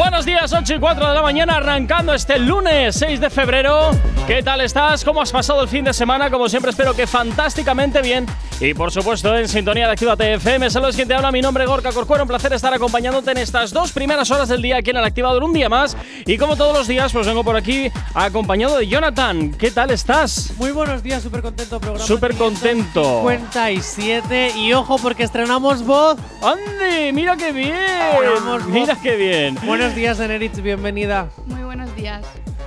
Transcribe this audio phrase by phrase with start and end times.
[0.00, 3.90] Buenos días, 8 y 4 de la mañana, arrancando este lunes 6 de febrero.
[4.26, 5.04] ¿Qué tal estás?
[5.04, 6.30] ¿Cómo has pasado el fin de semana?
[6.30, 8.24] Como siempre, espero que fantásticamente bien.
[8.60, 10.70] Y por supuesto, en sintonía de Actívate FM.
[10.70, 11.32] Saludos, quien te habla.
[11.32, 12.24] Mi nombre es Gorka Corcuero.
[12.24, 15.42] Un placer estar acompañándote en estas dos primeras horas del día aquí en el Activador.
[15.42, 15.96] Un día más.
[16.26, 19.52] Y como todos los días, pues vengo por aquí acompañado de Jonathan.
[19.52, 20.52] ¿Qué tal estás?
[20.58, 21.80] Muy buenos días, súper contento.
[21.80, 23.20] Programa Súper contento.
[23.20, 24.52] 57.
[24.56, 26.18] Y ojo, porque estrenamos voz.
[26.42, 27.12] ¡Ande!
[27.12, 27.78] ¡Mira qué bien!
[28.68, 29.58] ¡Mira qué bien!
[29.64, 31.28] Buenos días, Eneritz, bienvenida.
[31.46, 32.22] Muy buenos días.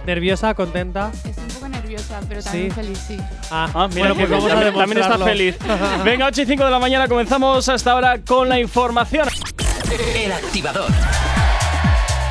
[0.05, 0.53] ¿Nerviosa?
[0.53, 1.11] ¿Contenta?
[1.13, 2.75] Estoy un poco nerviosa, pero también Sí.
[2.75, 3.17] feliz, sí.
[3.49, 5.55] Ah, Ah, mira, bueno, pues vamos a también, también está feliz.
[6.03, 9.27] Venga, 8 y 5 de la mañana comenzamos hasta ahora con la información.
[10.15, 10.89] El Activador.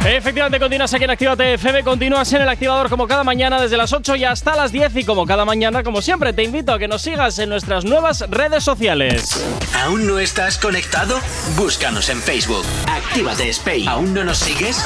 [0.04, 3.92] Efectivamente, continúas aquí en Actívate FM, continúas en el activador como cada mañana desde las
[3.92, 6.88] 8 y hasta las 10 y como cada mañana, como siempre, te invito a que
[6.88, 9.44] nos sigas en nuestras nuevas redes sociales.
[9.84, 11.20] ¿Aún no estás conectado?
[11.56, 12.64] Búscanos en Facebook.
[12.88, 13.88] Actívate Spain.
[13.88, 14.84] ¿Aún no nos sigues?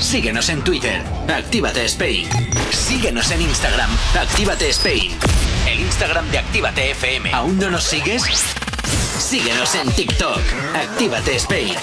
[0.00, 1.02] Síguenos en Twitter.
[1.28, 2.26] Actívate Spain.
[2.70, 3.90] Síguenos en Instagram.
[4.18, 5.12] Actívate Spain.
[5.70, 7.30] El Instagram de Actívate FM.
[7.32, 8.22] ¿Aún no nos sigues?
[9.18, 10.40] Síguenos en TikTok.
[10.74, 11.74] Actívate Spain.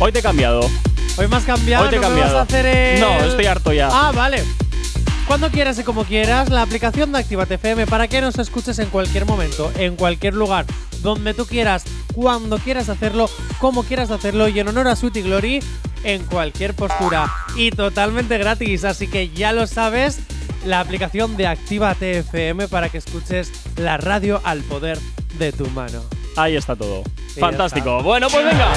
[0.00, 0.68] Hoy te he cambiado.
[1.18, 1.84] Hoy me has cambiado.
[1.84, 2.34] Hoy te he ¿no me cambiado.
[2.34, 3.88] vas a hacer el- No, estoy harto ya.
[3.90, 4.44] Ah, vale.
[5.26, 8.88] Cuando quieras y como quieras, la aplicación de Actívate FM para que nos escuches en
[8.88, 10.64] cualquier momento, en cualquier lugar,
[11.02, 11.84] donde tú quieras,
[12.14, 15.62] cuando quieras hacerlo, como quieras hacerlo y en honor a Sweet y Glory,
[16.04, 17.30] en cualquier postura.
[17.56, 20.20] Y totalmente gratis, así que ya lo sabes,
[20.64, 24.98] la aplicación de Actívate FM para que escuches la radio al poder
[25.38, 26.00] de tu mano.
[26.38, 27.02] Ahí está todo.
[27.34, 27.98] Sí, Fantástico.
[27.98, 28.02] está.
[28.04, 28.68] Bueno, pues venga.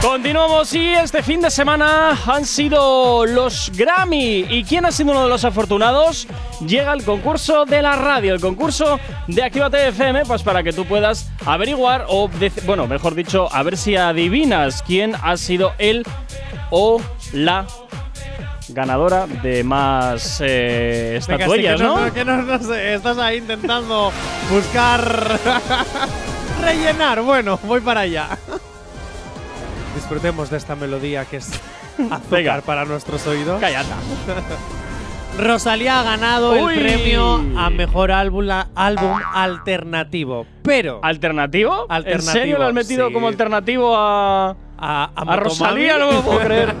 [0.00, 4.46] Continuamos y este fin de semana han sido los Grammy.
[4.48, 6.26] ¿Y quién ha sido uno de los afortunados?
[6.66, 10.84] Llega el concurso de la radio, el concurso de Actívate FM, pues para que tú
[10.86, 12.28] puedas averiguar o,
[12.64, 16.04] bueno, mejor dicho, a ver si adivinas quién ha sido el
[16.70, 17.00] o
[17.32, 17.66] la
[18.68, 22.12] ganadora de más eh, Venga, sí, estatuillas, ¿no?
[22.14, 24.10] que no- no sé, estás ahí intentando
[24.50, 25.38] buscar
[26.62, 27.20] rellenar.
[27.22, 28.28] Bueno, voy para allá.
[29.94, 31.48] Disfrutemos de esta melodía que es
[31.98, 32.60] azúcar Venga.
[32.62, 33.60] para nuestros oídos.
[33.60, 33.90] Cállate.
[35.38, 36.74] Rosalía ha ganado Uy.
[36.74, 40.46] el premio a mejor álbum, álbum alternativo.
[40.62, 41.86] Pero ¿Alternativo?
[41.88, 43.14] ¿En Alternativo, serio lo has metido sí.
[43.14, 45.96] como alternativo a, a, a a Motomami- Rosalía?
[45.98, 46.74] No me lo puedo creer.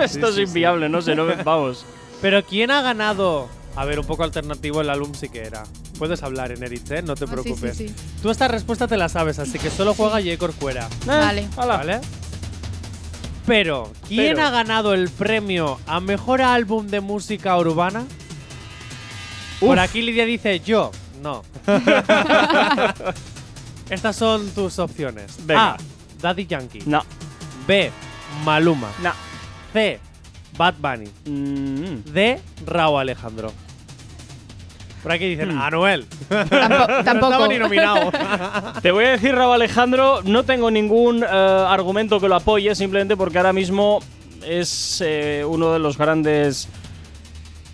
[0.00, 1.84] Esto sí, es inviable, no sé, no me- vamos.
[2.22, 3.48] Pero ¿quién ha ganado?
[3.78, 5.62] A ver, un poco alternativo el álbum sí que era.
[5.98, 7.00] Puedes hablar, Eneritz, ¿eh?
[7.02, 7.76] No te Ah, sí, preocupes.
[7.76, 7.94] sí, sí.
[8.20, 10.36] Tú esta respuesta te la sabes, así que solo juega J.
[10.36, 10.88] Corcuera.
[11.02, 11.48] Eh, Vale.
[11.56, 11.76] hala.
[11.76, 12.00] ¿Vale?
[13.46, 14.46] Pero, ¿quién Pero.
[14.46, 18.04] ha ganado el premio a mejor álbum de música urbana?
[19.60, 20.90] Por aquí Lidia dice yo.
[21.22, 21.44] No.
[23.90, 25.36] Estas son tus opciones.
[25.46, 25.74] Venga.
[25.74, 25.76] A.
[26.20, 26.82] Daddy Yankee.
[26.84, 27.02] No,
[27.66, 27.90] B.
[28.44, 28.90] Maluma.
[29.02, 29.12] no.
[29.72, 30.00] C.
[30.56, 31.08] Bad Bunny.
[31.26, 32.02] Mm.
[32.12, 32.40] D.
[32.66, 33.52] Raúl Alejandro.
[35.02, 35.60] Por aquí dicen Hmm.
[35.62, 36.06] Anuel.
[36.28, 37.32] Tampo- No tampoco.
[37.32, 38.10] estaba ni nominado.
[38.82, 43.16] Te voy a decir, Raúl Alejandro, no tengo ningún eh, argumento que lo apoye, simplemente
[43.16, 44.00] porque ahora mismo
[44.46, 46.68] es eh, uno de los grandes.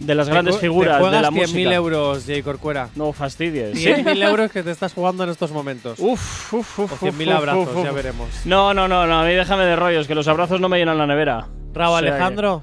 [0.01, 1.75] de las grandes Te figuras de la 100.000 música.
[1.75, 2.43] euros, J.
[2.43, 2.89] Corcuera.
[2.95, 3.79] No fastidies.
[3.79, 3.87] ¿Sí?
[3.89, 5.99] 100.000 euros que te estás jugando en estos momentos.
[6.01, 6.93] Uf, uf, uf.
[6.93, 7.85] o uf, 100.000 uf, abrazos, uf, uf.
[7.85, 8.29] ya veremos.
[8.45, 10.99] No, no, no, no, a mí déjame de rollos, que los abrazos no me llenan
[10.99, 11.47] la nevera.
[11.73, 12.63] Raúl O sea que- Alejandro,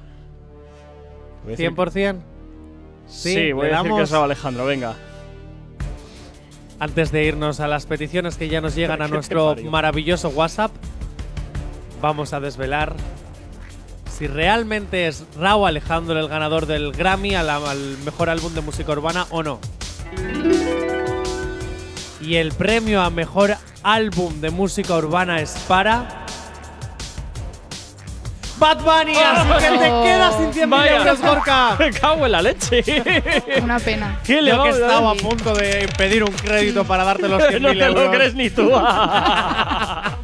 [1.43, 2.19] Voy a decir- 100%.
[3.11, 4.95] Sí, Sí, voy a decir que es Raúl Alejandro, venga.
[6.79, 10.29] Antes de irnos a las peticiones que ya nos llegan a ¿Qué te nuestro maravilloso
[10.29, 10.71] WhatsApp,
[12.01, 12.95] vamos a desvelar
[14.17, 18.61] si realmente es Raúl Alejandro el ganador del Grammy a la- al mejor álbum de
[18.61, 19.59] música urbana o no.
[22.21, 26.20] Y el premio a mejor álbum de música urbana es para.
[28.61, 30.97] Bad Bunny, así que te quedas sin 100.000 Vaya.
[30.97, 31.75] euros, Gorka.
[31.79, 32.83] Me cago en la leche.
[33.63, 34.19] Una pena.
[34.23, 37.59] ¿Qué le Yo que estaba a punto de pedir un crédito para darte los 100.000
[37.59, 38.05] No te euros.
[38.05, 38.71] lo crees ni tú.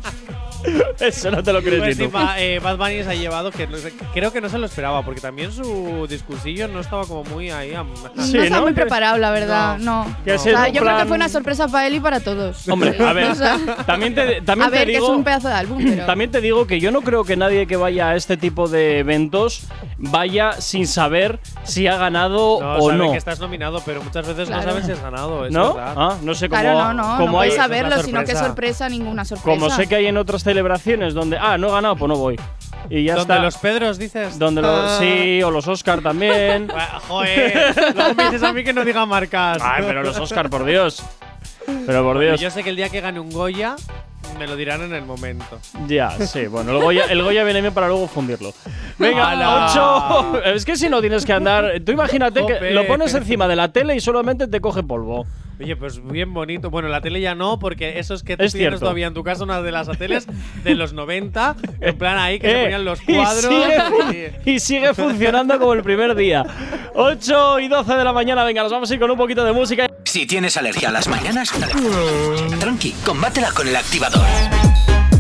[1.00, 2.18] Eso no te lo crees Pues ni tú.
[2.38, 5.04] eh, Bad Bunny se ha llevado que no sé- creo que no se lo esperaba
[5.04, 7.74] porque también su discursillo no estaba como muy ahí.
[7.74, 7.88] am-
[8.20, 8.62] Sí, no está ¿no?
[8.64, 9.78] muy Que- preparado, la verdad.
[9.80, 10.06] No.
[10.26, 12.20] Que ha O sea, yo creo plan- que fue una sorpresa para él y para
[12.20, 12.68] todos.
[12.68, 15.06] Hombre, a ver, O sea, también te, también a te ver, que digo.
[15.08, 16.06] es un pedazo de álbum, pero.
[16.18, 19.00] También te digo que yo no creo que nadie que vaya a este tipo de
[19.00, 19.62] eventos
[19.98, 23.12] vaya sin saber si ha ganado No, o no.
[23.12, 24.64] que estás nominado, pero muchas veces Claro.
[24.64, 25.46] no sabes si has ganado.
[25.46, 25.76] Es ¿No?
[25.80, 26.62] Ah, no sé cómo.
[26.62, 28.46] Claro, no, no, como no hay, saberlo, sino que sorpresa.
[28.48, 29.60] sorpresa, ninguna sorpresa.
[29.60, 32.36] como sé que hay en otras celebraciones donde, ah, no he ganado, pues no voy.
[32.90, 33.44] Y ya Donde está.
[33.44, 34.40] los Pedros dices.
[34.40, 34.98] donde los, Ah.
[35.00, 36.68] sí, o los Oscar también.
[37.08, 39.60] Joder, luego me dices a mí que no diga marcas.
[39.62, 41.04] Ay, pero los Oscar, por Dios.
[41.86, 42.42] Pero por Bueno, Dios.
[42.42, 43.76] Yo sé que el día que gane un Goya
[44.40, 45.60] me lo dirán en el momento.
[45.88, 48.54] Ya, sí, bueno, el Goya, el Goya viene bien para luego fundirlo.
[48.98, 49.68] Venga, ¡Hala!
[50.32, 50.44] 8.
[50.46, 51.74] Es que si no tienes que andar.
[51.86, 52.72] Tú imagínate que Jope.
[52.72, 55.26] lo pones encima de la tele y solamente te coge polvo.
[55.60, 56.70] Oye, pues bien bonito.
[56.70, 58.80] Bueno, la tele ya no, porque eso es que tú Es tienes cierto.
[58.82, 60.28] todavía en tu casa una de las teles
[60.64, 63.54] de los 90, en plan ahí que se Eh, ponían los y cuadros.
[64.12, 66.46] sigue- Y sigue funcionando como el primer día.
[66.94, 69.52] 8 y 12 de la mañana, venga, nos vamos a ir con un poquito de
[69.54, 69.88] música.
[70.06, 71.52] Si tienes alergia a las mañanas,
[72.60, 74.26] tranqui, combátela con el activador.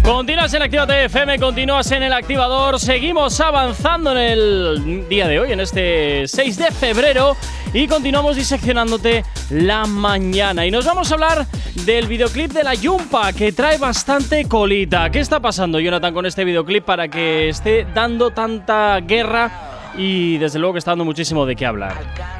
[0.07, 2.79] Continúas en Actívate FM, continúas en el activador.
[2.79, 7.35] Seguimos avanzando en el día de hoy, en este 6 de febrero,
[7.73, 10.65] y continuamos diseccionándote la mañana.
[10.65, 11.45] Y nos vamos a hablar
[11.85, 15.09] del videoclip de la Yumpa, que trae bastante colita.
[15.09, 19.91] ¿Qué está pasando, Jonathan, con este videoclip para que esté dando tanta guerra?
[19.97, 21.95] Y desde luego que está dando muchísimo de qué hablar.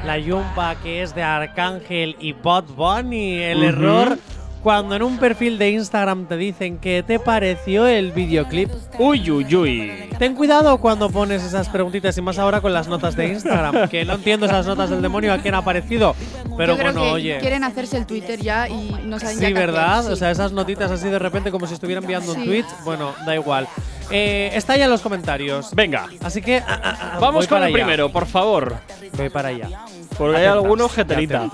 [0.06, 3.42] La Yumpa que es de Arcángel y Bad Bunny.
[3.42, 4.16] El error
[4.62, 8.70] cuando en un perfil de Instagram te dicen que te pareció el videoclip.
[8.98, 9.92] Uy, uy, uy.
[10.18, 13.88] Ten cuidado cuando pones esas preguntitas y más ahora con las notas de Instagram.
[13.90, 16.14] que no entiendo esas notas del demonio a quién ha aparecido.
[16.56, 17.38] Pero Yo creo bueno, que oye.
[17.38, 20.02] quieren hacerse el Twitter ya y no saben ya Sí, hacer, ¿verdad?
[20.04, 20.12] sí.
[20.12, 22.44] O sea, esas notitas así de repente como si estuvieran enviando un Sí.
[22.46, 22.64] tweet.
[22.84, 23.68] Bueno, da igual.
[24.10, 25.74] Eh, está ya en los comentarios.
[25.74, 26.58] Venga, Así que.
[26.58, 27.84] ah, ah, ah, vamos voy con para el allá.
[27.84, 28.76] primero, por favor.
[29.16, 29.68] Voy para allá.
[30.16, 31.50] Porque hay y jeterita.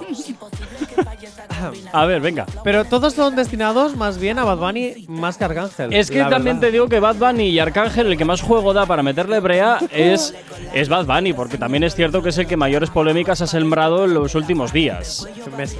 [1.92, 2.46] A ver, venga.
[2.62, 5.92] Pero todos son destinados más bien a Bad Bunny más que a Arcángel.
[5.92, 8.86] Es que también te digo que Bad Bunny y Arcángel, el que más juego da
[8.86, 10.34] para meterle brea es,
[10.72, 14.04] es Bad Bunny, porque también es cierto que es el que mayores polémicas ha sembrado
[14.04, 15.26] en los últimos días.
[15.56, 15.78] Meses.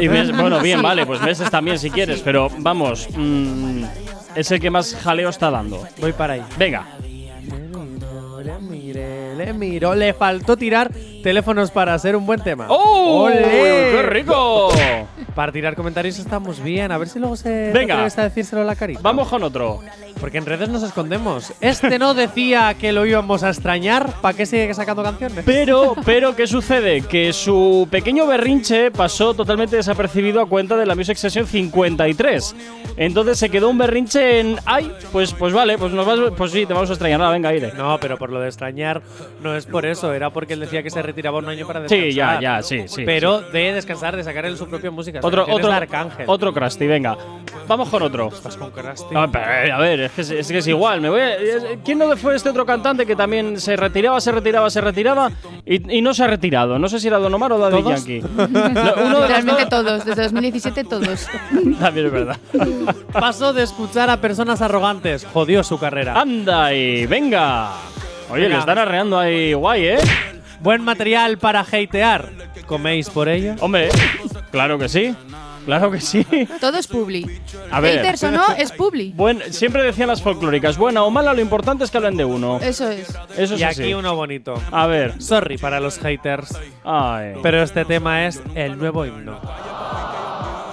[0.00, 3.84] Y mes- bueno, bien, vale, pues meses también si quieres, pero vamos, mm,
[4.34, 5.82] es el que más jaleo está dando.
[6.00, 6.42] Voy para ahí.
[6.58, 6.86] Venga,
[9.38, 9.94] le miro.
[9.94, 10.90] Le faltó tirar
[11.22, 12.66] teléfonos para hacer un buen tema.
[12.68, 13.28] ¡Oh!
[13.32, 14.70] ¡Qué rico!
[15.34, 16.90] Para tirar comentarios estamos bien.
[16.92, 17.94] A ver si luego se Venga.
[17.94, 19.00] atreves a decírselo a la carita.
[19.02, 19.80] Vamos con otro.
[20.20, 21.52] Porque en redes nos escondemos.
[21.60, 24.12] Este no decía que lo íbamos a extrañar.
[24.20, 25.44] ¿Para qué sigue sacando canciones?
[25.44, 27.02] Pero, pero, ¿qué sucede?
[27.02, 32.56] Que su pequeño berrinche pasó totalmente desapercibido a cuenta de la Music Session 53.
[32.96, 34.56] Entonces se quedó un berrinche en.
[34.64, 34.92] ¡Ay!
[35.12, 37.20] Pues, pues vale, pues nos vas, pues sí, te vamos a extrañar.
[37.20, 37.72] Nada, venga, aire.
[37.76, 39.02] No, pero por lo de extrañar
[39.42, 40.12] no es por eso.
[40.12, 42.08] Era porque él decía que se retiraba un año para descansar.
[42.08, 43.02] Sí, ya, ya, sí, sí.
[43.04, 45.20] Pero de descansar, de sacar él su propia música.
[45.22, 46.24] Otro, otro, Arcángel.
[46.28, 47.16] otro Krusty, venga.
[47.66, 48.28] Vamos con otro.
[48.28, 49.14] Estás con Krusty.
[49.14, 49.26] A
[49.78, 51.00] ver, es que es, es que es igual.
[51.00, 54.32] Me voy a- es- ¿Quién no fue este otro cantante que también se retiraba, se
[54.32, 55.30] retiraba, se retiraba
[55.64, 56.78] y, y no se ha retirado?
[56.78, 58.04] No sé si era Don Omar o Daddy ¿Todos?
[58.04, 58.20] Yankee.
[58.48, 59.68] No, uno de dos.
[59.68, 61.26] todos, desde 2017 todos.
[61.80, 62.36] También es verdad.
[63.12, 65.26] Pasó de escuchar a personas arrogantes.
[65.32, 66.20] Jodió su carrera.
[66.20, 67.70] Anda y venga.
[68.30, 68.54] Oye, Venga.
[68.56, 69.98] le están arreando ahí guay, ¿eh?
[70.60, 72.28] Buen material para hatear.
[72.66, 73.54] ¿Coméis por ello?
[73.60, 73.88] Hombre,
[74.50, 75.14] claro que sí.
[75.64, 76.24] Claro que sí.
[76.62, 77.26] Todo es publi.
[77.70, 77.98] A ver.
[77.98, 79.12] Haters o no, es publi.
[79.14, 82.58] Buen, siempre decían las folclóricas, buena o mala, lo importante es que hablen de uno.
[82.62, 83.10] Eso es.
[83.36, 83.82] Eso es y así.
[83.82, 84.54] aquí uno bonito.
[84.70, 85.20] A ver.
[85.20, 86.58] Sorry para los haters.
[86.84, 89.38] Ay, Pero este tema es el nuevo himno.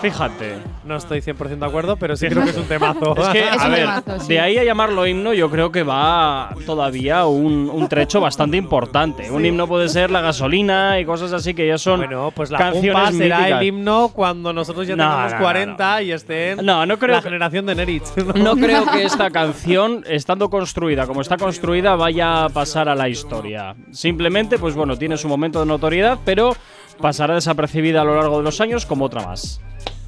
[0.02, 0.58] Fíjate.
[0.84, 3.16] No estoy 100% de acuerdo, pero sí creo que es un temazo.
[3.18, 4.28] Es que, a ver, temazo, sí.
[4.34, 9.32] de ahí a llamarlo himno, yo creo que va todavía un, un trecho bastante importante.
[9.32, 12.58] Un himno puede ser la gasolina y cosas así que ya son bueno, pues la
[12.58, 13.62] canciones será míticas.
[13.62, 17.16] el himno cuando nosotros ya No, tengamos no, no, 40 y estén No, no creo
[17.16, 18.04] la generación de Nerich.
[18.36, 23.10] No creo que esta canción, estando construida como está construida, vaya a pasar a la
[23.10, 23.76] historia.
[23.92, 26.56] Simplemente, pues bueno, tiene su momento de notoriedad, pero
[27.00, 29.62] pasará desapercibida a lo largo de los años como otra más.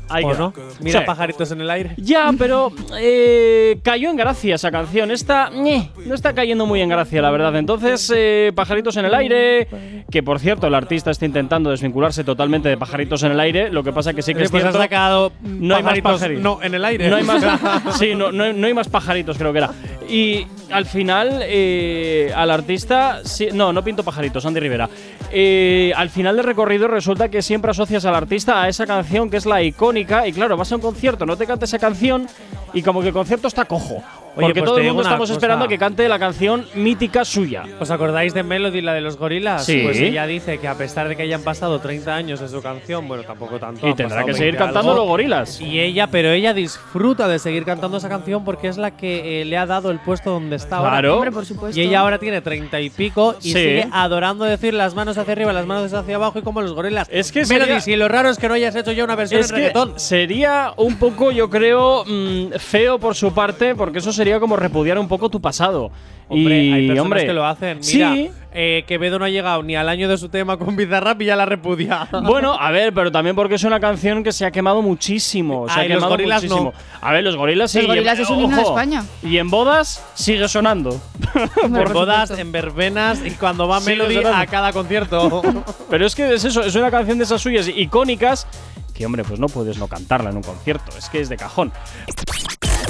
[0.09, 0.53] Ahí ¿O no?
[0.79, 1.05] Mira Sí.
[1.05, 1.91] pajaritos en el aire.
[1.97, 5.11] Ya, pero eh, cayó en gracia esa canción.
[5.11, 7.55] Esta no está cayendo muy en gracia, la verdad.
[7.55, 9.67] Entonces, eh, Pajaritos en el aire,
[10.09, 13.69] que por cierto, el artista está intentando desvincularse totalmente de Pajaritos en el aire.
[13.71, 14.79] Lo que pasa que sí que es pues has cierto.
[14.83, 16.43] sacado no hay más pajaritos pajaritos.
[16.43, 17.09] no, en el aire.
[17.09, 17.43] No hay más,
[17.99, 19.71] sí, no, no hay, no hay más pajaritos, creo que era.
[20.09, 23.19] Y al final, eh, al artista.
[23.23, 24.89] sí- no, no pinto pajaritos, Andy Rivera.
[25.31, 29.37] Eh, al final del recorrido resulta que siempre asocias al artista a esa canción que
[29.37, 32.27] es la icónica y claro, vas a un concierto, no te canta esa canción
[32.73, 34.03] y como que el concierto está cojo.
[34.37, 35.33] Oye, porque pues todo el mundo estamos cosa.
[35.33, 37.63] esperando que cante la canción mítica suya.
[37.79, 39.65] ¿Os acordáis de Melody, la de los gorilas?
[39.65, 39.81] Sí.
[39.83, 43.07] Pues ella dice que a pesar de que hayan pasado 30 años de su canción,
[43.07, 43.87] bueno, tampoco tanto.
[43.87, 45.59] Y tendrá que seguir 20 cantando algo, los gorilas.
[45.61, 49.45] Y ella, pero ella disfruta de seguir cantando esa canción porque es la que eh,
[49.45, 50.91] le ha dado el puesto donde está ahora.
[50.91, 51.15] Claro.
[51.15, 51.79] Hombre, por supuesto.
[51.79, 53.53] Y ella ahora tiene 30 y pico y Sí.
[53.53, 57.07] sigue adorando decir las manos hacia arriba, las manos hacia abajo y como los gorilas.
[57.11, 59.41] Es que Melody, sería- si lo raro es que no hayas hecho ya una versión
[59.41, 59.93] Es en reggaetón.
[59.99, 64.99] sería un poco, yo creo, mm, feo por su parte, porque eso sería como repudiar
[64.99, 65.91] un poco tu pasado.
[66.29, 67.79] Hombre, y, hay personas hombre, que lo hacen.
[67.93, 68.29] Mira, Sí.
[68.53, 71.37] eh, Quevedo no ha llegado ni al año de su tema con Bizarrap y ya
[71.37, 72.05] la repudia.
[72.23, 75.69] Bueno, a ver, pero también porque es una canción que se ha quemado muchísimo.
[75.69, 76.73] Se Ah, ha y los quemado gorilas muchísimo.
[76.99, 77.77] A ver, los gorilas sí.
[77.77, 79.05] Los en- gorilas es un himno de España.
[79.23, 80.99] Y en bodas sigue sonando.
[81.63, 85.41] Hombre, por bodas, en verbenas y cuando va Melody era- a cada concierto.
[85.89, 88.47] pero es que es eso, es una canción de esas suyas icónicas
[88.93, 90.91] que, hombre, pues no puedes no cantarla en un concierto.
[90.97, 91.71] Es que es de cajón.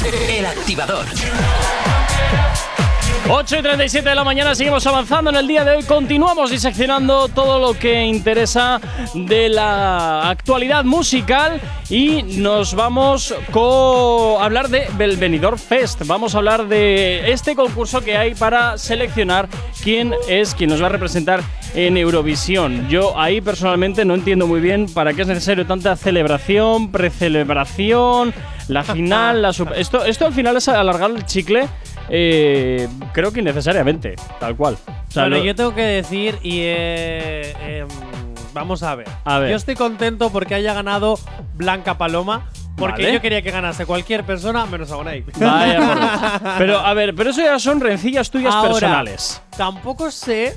[0.07, 1.05] El activador.
[3.29, 5.83] 8 y 37 de la mañana, seguimos avanzando en el día de hoy.
[5.83, 8.79] Continuamos diseccionando todo lo que interesa
[9.13, 11.59] de la actualidad musical
[11.89, 16.03] y nos vamos a hablar de el Benidorm Fest.
[16.05, 19.49] Vamos a hablar de este concurso que hay para seleccionar
[19.83, 21.43] quién es quien nos va a representar
[21.75, 22.87] en Eurovisión.
[22.87, 28.33] Yo ahí personalmente no entiendo muy bien para qué es necesario tanta celebración, precelebración,
[28.67, 31.67] la final, la sup- esto, esto al final es alargar el chicle.
[32.09, 34.77] eh, creo que innecesariamente, tal cual.
[34.87, 37.87] O sea, bueno, lo- yo tengo que decir y eh, em,
[38.53, 39.07] vamos a ver.
[39.25, 39.51] A ver.
[39.51, 41.19] Yo estoy contento porque haya ganado
[41.55, 42.49] Blanca Paloma.
[42.77, 43.13] Porque Vale.
[43.15, 45.25] yo quería que ganase cualquier persona menos Agoney.
[45.39, 45.99] Vaya por
[46.43, 46.53] Dios.
[46.59, 49.41] Pero a ver, pero eso ya son rencillas tuyas Ahora, personales.
[49.57, 50.53] Tampoco sé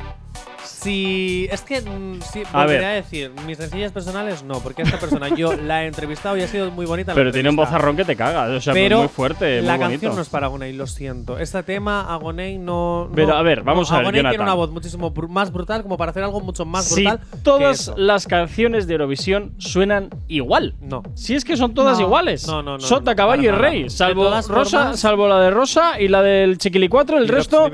[0.82, 1.48] si.
[1.50, 1.80] Es que.
[1.80, 2.84] mm, Sí, A ver.
[2.84, 6.48] a decir, mis sencillas personales no, porque esta persona yo la he entrevistado y ha
[6.48, 7.12] sido muy bonita.
[7.12, 8.50] la Pero tiene un bozarrón que te cagas.
[8.50, 10.16] O sea, Pero muy fuerte, la muy canción bonito.
[10.16, 11.38] no es para Agoney, lo siento.
[11.38, 13.06] Este tema, Agoney no.
[13.08, 15.82] no- Pero, a ver, vamos no, a ver, Agoney tiene una voz muchísimo más brutal
[15.82, 17.20] como para hacer algo mucho más si brutal.
[17.20, 20.74] que todas las canciones de Eurovisión suenan igual.
[20.80, 21.02] No.
[21.14, 22.06] Si es que son todas No.
[22.06, 22.46] iguales.
[22.46, 23.90] No, no, no, Sota, caballo y rey.
[23.90, 27.70] Salvo Rosa, formas- salvo la de Rosa y la del Chiquili 4, el resto.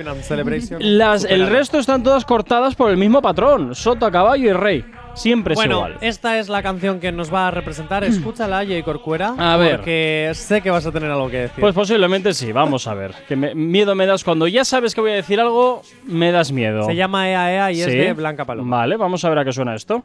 [0.81, 3.75] Las, el resto están todas cortadas por el mismo patrón.
[3.75, 4.85] Sota, caballo y rey.
[5.15, 5.97] Siempre es Bueno, igual.
[6.03, 8.05] esta es la canción que nos va a representar.
[8.05, 9.35] Escúchala, Jay Corcuera.
[9.39, 9.77] A ver.
[9.77, 11.61] Porque sé que vas a tener algo que decir.
[11.61, 13.15] Pues posiblemente sí, vamos a ver.
[13.27, 16.53] Que me- miedo me das cuando ya sabes que voy a decir algo, me das
[16.53, 16.85] miedo.
[16.85, 18.77] Se llama Ea Ea y es de Blanca Paloma.
[18.79, 20.03] Vale, vamos a ver a qué suena esto.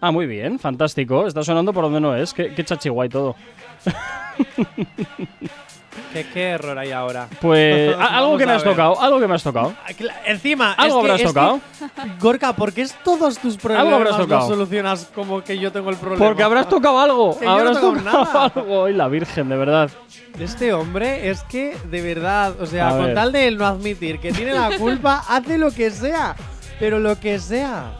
[0.00, 1.26] Ah, muy bien, fantástico.
[1.26, 2.32] Está sonando por donde no es.
[2.32, 3.34] Qué, qué chachiguay todo.
[6.12, 7.28] ¿Qué, qué error hay ahora?
[7.40, 9.74] Pues algo que me has tocado, algo que me has tocado.
[9.84, 9.90] Ah,
[10.26, 11.60] Encima, ¿Algo es que- habrás es que- tocado?
[12.20, 14.48] Gorka, ¿por qué es todos tus problemas habrás los tocado.
[14.48, 16.24] solucionas como que yo tengo el problema?
[16.24, 17.36] Porque habrás tocado algo.
[17.38, 18.52] Que no habrás toco tocado nada.
[18.54, 18.84] algo.
[18.86, 19.90] Ay, la virgen, de verdad.
[20.38, 23.14] Este hombre es que, de verdad, o sea, A con ver.
[23.14, 26.36] tal de él no admitir que tiene la culpa, hace lo que sea.
[26.78, 27.92] Pero lo que sea.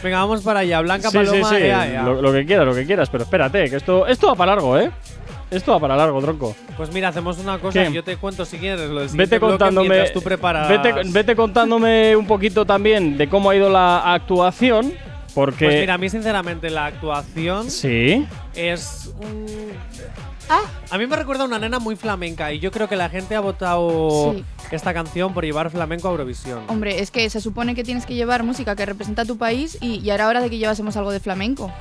[0.00, 0.80] Venga, vamos para allá.
[0.80, 1.62] Blanca sí, Paloma, sí, sí.
[1.62, 2.02] ea, ea.
[2.04, 3.10] Lo, lo que quieras, lo que quieras.
[3.10, 4.92] Pero espérate, que esto, esto va para largo, ¿eh?
[5.52, 6.56] Esto va para largo, tronco.
[6.76, 7.84] Pues mira, hacemos una cosa.
[7.84, 7.92] ¿Qué?
[7.92, 9.88] Yo te cuento si quieres lo del siguiente Vete bloque contándome.
[9.88, 10.68] mientras tú preparas.
[10.68, 14.92] Vete, vete contándome un poquito también de cómo ha ido la actuación.
[15.34, 15.64] Porque.
[15.66, 18.26] Pues mira, a mí sinceramente la actuación Sí.
[18.54, 19.46] es un...
[20.50, 23.08] Ah, a mí me recuerda a una nena muy flamenca y yo creo que la
[23.08, 24.44] gente ha votado Sí.
[24.70, 26.60] esta canción por llevar flamenco a Eurovisión.
[26.68, 29.78] Hombre, es que se supone que tienes que llevar música que representa a tu país
[29.80, 31.72] y ya era hora de que llevásemos algo de flamenco.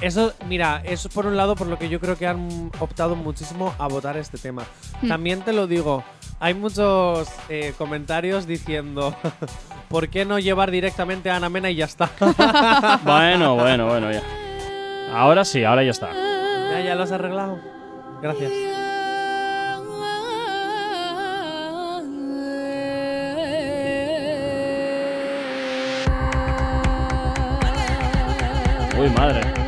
[0.00, 3.74] Eso, mira, eso por un lado por lo que yo creo que han optado muchísimo
[3.78, 4.64] a votar este tema.
[5.02, 5.08] Hmm.
[5.08, 6.02] También te lo digo,
[6.38, 9.14] hay muchos eh, comentarios diciendo
[9.88, 12.10] ¿por qué no llevar directamente a Ana Mena y ya está?
[13.04, 14.22] Bueno, bueno, bueno, ya.
[15.12, 16.10] Ahora sí, ahora ya está.
[16.12, 17.58] ya, ya lo has arreglado.
[18.22, 18.50] Gracias.
[28.98, 29.59] Uy, madre.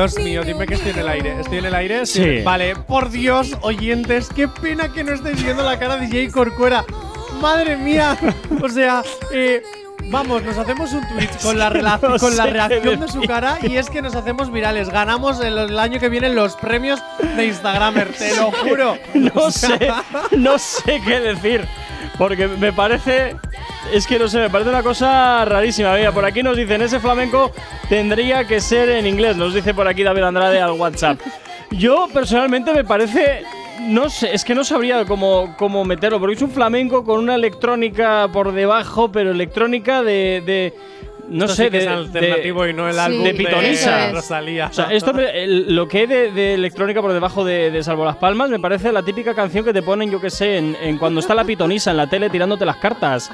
[0.00, 1.40] Dios mío, dime que estoy en el aire.
[1.40, 2.06] ¿Estoy en el aire?
[2.06, 2.40] Sí.
[2.42, 6.86] Vale, por Dios, oyentes, qué pena que no estéis viendo la cara de Jay Corcuera.
[7.42, 8.16] Madre mía.
[8.62, 9.62] O sea, eh,
[10.06, 11.68] vamos, nos hacemos un tweet con la,
[12.02, 14.88] No con la reacción de su cara y es que nos hacemos virales.
[14.88, 16.98] Ganamos el, el año que viene los premios
[17.36, 18.96] de Instagramer, te lo juro.
[19.12, 19.92] No sé,
[20.34, 21.68] no sé qué decir.
[22.16, 23.36] Porque me parece.
[23.92, 25.94] Es que no sé, me parece una cosa rarísima.
[25.94, 27.50] Mira, por aquí nos dicen, ese flamenco
[27.88, 29.36] tendría que ser en inglés.
[29.36, 31.18] Nos dice por aquí David Andrade al WhatsApp.
[31.72, 33.42] Yo personalmente me parece.
[33.80, 37.34] No sé, es que no sabría cómo, cómo meterlo, porque es un flamenco con una
[37.34, 40.42] electrónica por debajo, pero electrónica de.
[40.44, 40.74] de-
[41.30, 43.34] no Esto sé, sí que de, es alternativo de- y no el Sí, álbum de
[43.34, 44.08] pitonisa.
[44.08, 44.12] es.
[44.14, 44.66] Rosalía.
[44.66, 48.04] o sea, esto el- lo que hay de, de electrónica por debajo de, de Salvo
[48.04, 50.98] las Palmas me parece la típica canción que te ponen, yo que sé, en, en
[50.98, 53.30] cuando está la pitonisa en la tele tirándote las cartas.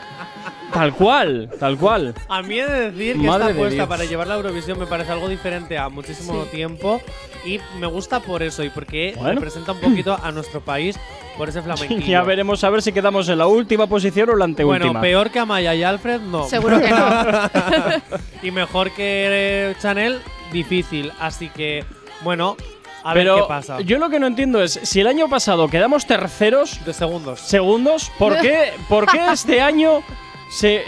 [0.77, 2.15] Tal cual, tal cual.
[2.29, 3.89] A mí he de decir que Madre esta de apuesta Dios.
[3.89, 6.51] para llevar la Eurovisión me parece algo diferente a muchísimo Sí.
[6.51, 7.01] tiempo
[7.47, 9.35] y me gusta por eso y porque Bueno.
[9.35, 10.99] representa un poquito a nuestro país
[11.39, 12.07] por ese flamenquillo.
[12.07, 14.87] Ya veremos a ver si quedamos en la última posición o la anteúltima.
[14.91, 16.47] Bueno, peor que Amaya y Alfred, no.
[16.47, 17.07] Seguro que no.
[18.43, 20.21] y mejor que eh, Chanel,
[20.53, 21.11] difícil.
[21.21, 21.85] Así que,
[22.23, 22.57] bueno,
[23.03, 23.81] a ver qué pasa.
[23.81, 27.41] yo lo que no entiendo es, si el año pasado quedamos terceros, de segundos.
[27.41, 30.03] segundos, ¿por qué, ¿por qué este año
[30.49, 30.85] se...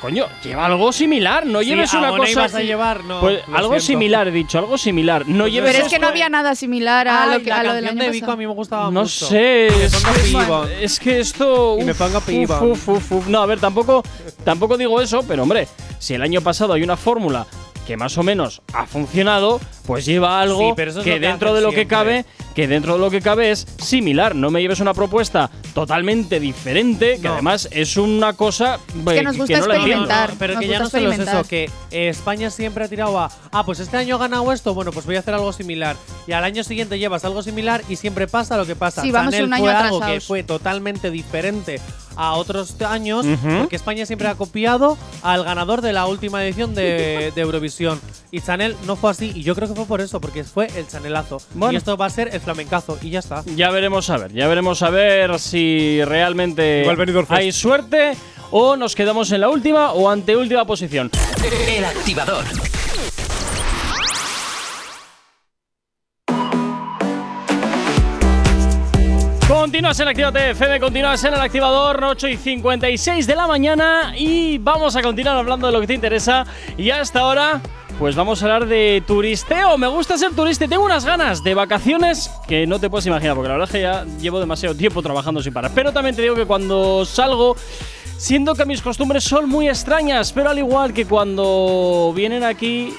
[0.00, 2.30] Coño, lleva algo similar, no Sí, lleves una cosa...
[2.30, 3.18] ibas a llevar, no.
[3.18, 3.86] Pues algo siento.
[3.86, 5.26] similar, he dicho, algo similar.
[5.26, 7.56] No Pues lleves Pero es que no había nada similar a, Ay, lo, que, la
[7.58, 9.26] a lo del año de Vico a mí me gustaba No mucho.
[9.26, 10.68] sé, es que, pibón.
[10.80, 11.78] es que esto.
[11.80, 13.26] Y me uf, uf, uf.
[13.26, 14.04] No, a ver, tampoco,
[14.44, 15.66] tampoco digo eso, pero hombre,
[15.98, 17.44] si el año pasado hay una fórmula
[17.88, 21.20] que más o menos ha funcionado, pues lleva algo Sí, pero eso es que lo
[21.20, 24.34] que dentro de lo que cabe, que dentro de lo que cabe es similar.
[24.34, 27.32] No me lleves una propuesta totalmente diferente, que No.
[27.32, 30.04] además es una cosa que nos gusta no la entiendo.
[30.04, 30.28] experimentar.
[30.28, 32.88] No, no, pero Nos que ya no solo es eso, que eh, España siempre ha
[32.88, 35.54] tirado a, ah, pues este año ha ganado esto, bueno, pues voy a hacer algo
[35.54, 35.96] similar.
[36.26, 39.00] Y al año siguiente llevas algo similar y siempre pasa lo que pasa.
[39.00, 41.80] Sí, vamos Chanel un año fue algo que fue totalmente diferente
[42.18, 43.24] a otros años,
[43.60, 48.00] porque España siempre ha copiado al ganador de la última edición de, de Eurovisión.
[48.30, 50.86] Y Chanel no fue así, y yo creo que fue por eso, porque fue el
[50.86, 51.40] Chanelazo.
[51.54, 51.72] Bueno.
[51.72, 53.44] Y esto va a ser el flamencazo, y ya está.
[53.56, 56.84] Ya veremos a ver, ya veremos a ver si realmente
[57.28, 58.12] hay suerte
[58.50, 61.10] o nos quedamos en la última o anteúltima posición.
[61.68, 62.44] El activador.
[69.68, 74.56] Continúas en Actívate FM, continúas en el activador 8 y 56 de la mañana y
[74.56, 76.46] vamos a continuar hablando de lo que te interesa.
[76.78, 77.60] Y hasta ahora
[77.98, 82.30] pues vamos a hablar de turisteo, me gusta ser turista, tengo unas ganas de vacaciones
[82.48, 85.42] que no te puedes imaginar porque la verdad es que ya llevo demasiado tiempo trabajando
[85.42, 87.54] sin parar, pero también te digo que cuando salgo
[88.18, 92.92] Siendo que mis costumbres son muy extrañas, pero al igual que cuando vienen aquí,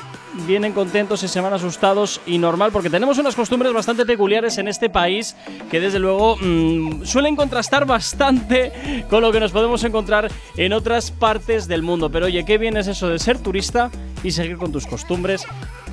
[0.48, 4.68] vienen contentos y se van asustados y normal, porque tenemos unas costumbres bastante peculiares en
[4.68, 5.36] este país
[5.70, 11.12] que desde luego mm, suelen contrastar bastante con lo que nos podemos encontrar en otras
[11.12, 12.10] partes del mundo.
[12.10, 13.90] Pero oye, qué bien es eso de ser turista
[14.24, 15.46] y seguir con tus costumbres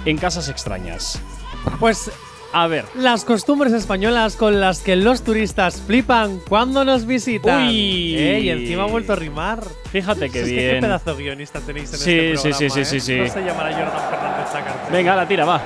[0.05, 1.21] en casas extrañas.
[1.81, 2.11] Pues
[2.53, 2.85] A ver.
[2.95, 7.69] Las costumbres españolas con las que los turistas flipan cuando nos visitan.
[7.69, 8.15] Uy.
[8.17, 9.63] Eh, y encima ha vuelto a rimar.
[9.91, 10.81] Fíjate qué es que qué bien.
[10.81, 12.59] pedazo de guionista tenéis en Sí, este sí, programa.
[12.59, 12.85] sí, sí, ¿eh?
[12.85, 13.17] sí, sí.
[13.19, 14.93] No se llamará Jordan Fernández Sacarte.
[14.93, 15.63] Venga, la tira, va.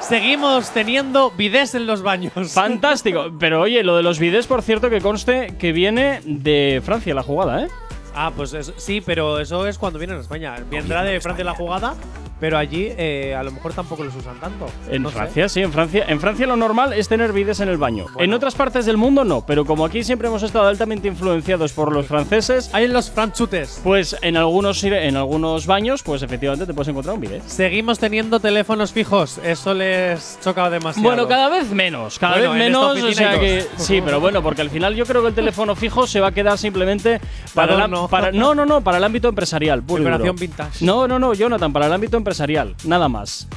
[0.00, 2.52] Seguimos teniendo bidés en los baños.
[2.52, 3.30] Fantástico.
[3.38, 7.22] Pero oye, lo de los bidés, por cierto, que conste que viene de Francia la
[7.22, 7.68] jugada, ¿eh?
[8.14, 10.54] Ah, pues es- sí, pero eso es cuando vienen a España.
[10.70, 11.94] Vendrá de Francia la jugada,
[12.40, 14.66] pero allí eh, a lo mejor tampoco los usan tanto.
[14.90, 15.16] En No sé.
[15.16, 16.04] Francia, sí, en Francia.
[16.08, 18.06] En Francia lo normal es tener bides en el baño.
[18.08, 18.36] En Bueno.
[18.36, 22.06] otras partes del mundo no, pero como aquí siempre hemos estado altamente influenciados por los
[22.06, 23.80] franceses, Hay en los franchutes.
[23.84, 27.42] pues en algunos en algunos baños, pues efectivamente te puedes encontrar un bidet.
[27.46, 29.38] Seguimos teniendo teléfonos fijos.
[29.38, 31.08] Eso les choca demasiado.
[31.08, 34.42] Bueno, cada vez menos, cada Bueno, vez en menos, o sea que sí, pero bueno,
[34.42, 37.20] porque al final yo creo que el teléfono fijo se va a quedar simplemente
[37.54, 40.84] para, la- para no, no, no, para el ámbito empresarial, puro vintage.
[40.84, 43.48] No, no, no, Jonathan, para el ámbito empresarial, nada más.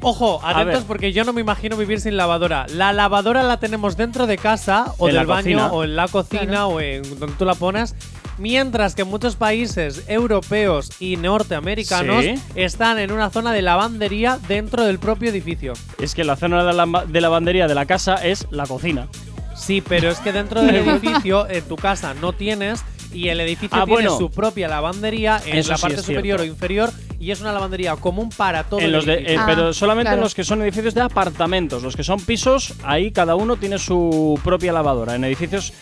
[0.00, 2.66] Ojo, atentos porque yo no me imagino vivir sin lavadora.
[2.68, 5.72] La lavadora la tenemos dentro de casa o En del baño cocina.
[5.72, 6.68] o en la cocina Claro.
[6.68, 7.94] o en donde tú la pones.
[8.36, 12.34] Mientras que muchos países europeos y norteamericanos Sí.
[12.56, 15.72] están en una zona de lavandería dentro del propio edificio.
[15.98, 19.08] Es que la zona de, la, de lavandería de la casa es la cocina.
[19.56, 22.82] Sí, pero es que dentro del edificio, en tu casa, no tienes
[23.14, 24.18] y el edificio Ah, tiene bueno.
[24.18, 26.42] su propia lavandería en Eso la sí parte es superior cierto.
[26.42, 29.44] o inferior y es una lavandería común para todo En el los de- eh, Ah,
[29.46, 30.22] pero solamente en claro.
[30.24, 31.82] los que son edificios de apartamentos.
[31.82, 35.14] Los que son pisos, ahí cada uno tiene su propia lavadora.
[35.14, 35.72] En edificios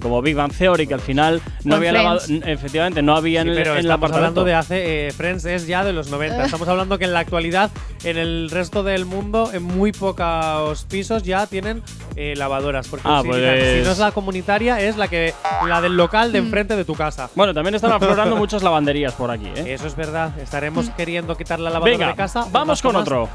[0.00, 2.28] como Big Bang Theory, que al final no había Friends.
[2.30, 4.40] lavado, efectivamente, no había Sí, en, el- pero en el estamos apartamento.
[4.40, 5.08] hablando de hace.
[5.08, 6.44] eh, Friends es ya de los 90.
[6.44, 7.70] Estamos hablando que en la actualidad,
[8.04, 11.82] en el resto del mundo, en muy pocos pisos ya tienen
[12.16, 12.88] eh, lavadoras.
[12.88, 15.34] Porque Ah, utilizan- pues- si no es la comunitaria, es la que
[15.68, 17.28] la del local de enfrente de tu casa.
[17.34, 19.74] Bueno, también están aflorando muchas lavanderías por aquí, ¿eh?
[19.74, 20.38] Eso es verdad.
[20.38, 22.44] Estaremos queriendo quitar la lavadora Venga, de casa.
[22.44, 23.28] un vamos con otro.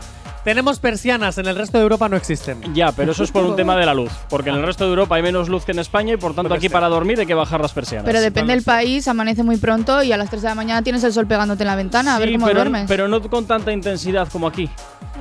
[0.43, 2.73] Tenemos persianas, en el resto de Europa no existen.
[2.73, 4.12] Ya, pero eso es por un tema de la luz.
[4.27, 6.51] Porque en el resto de Europa hay menos luz que en España y por tanto
[6.54, 8.06] aquí para dormir hay que bajar las persianas.
[8.06, 11.04] Pero depende del país, amanece muy pronto y a las 3 de la mañana tienes
[11.04, 12.86] el sol pegándote en la ventana, a ver cómo pero, duermes.
[12.88, 14.67] pero no con tanta intensidad como aquí.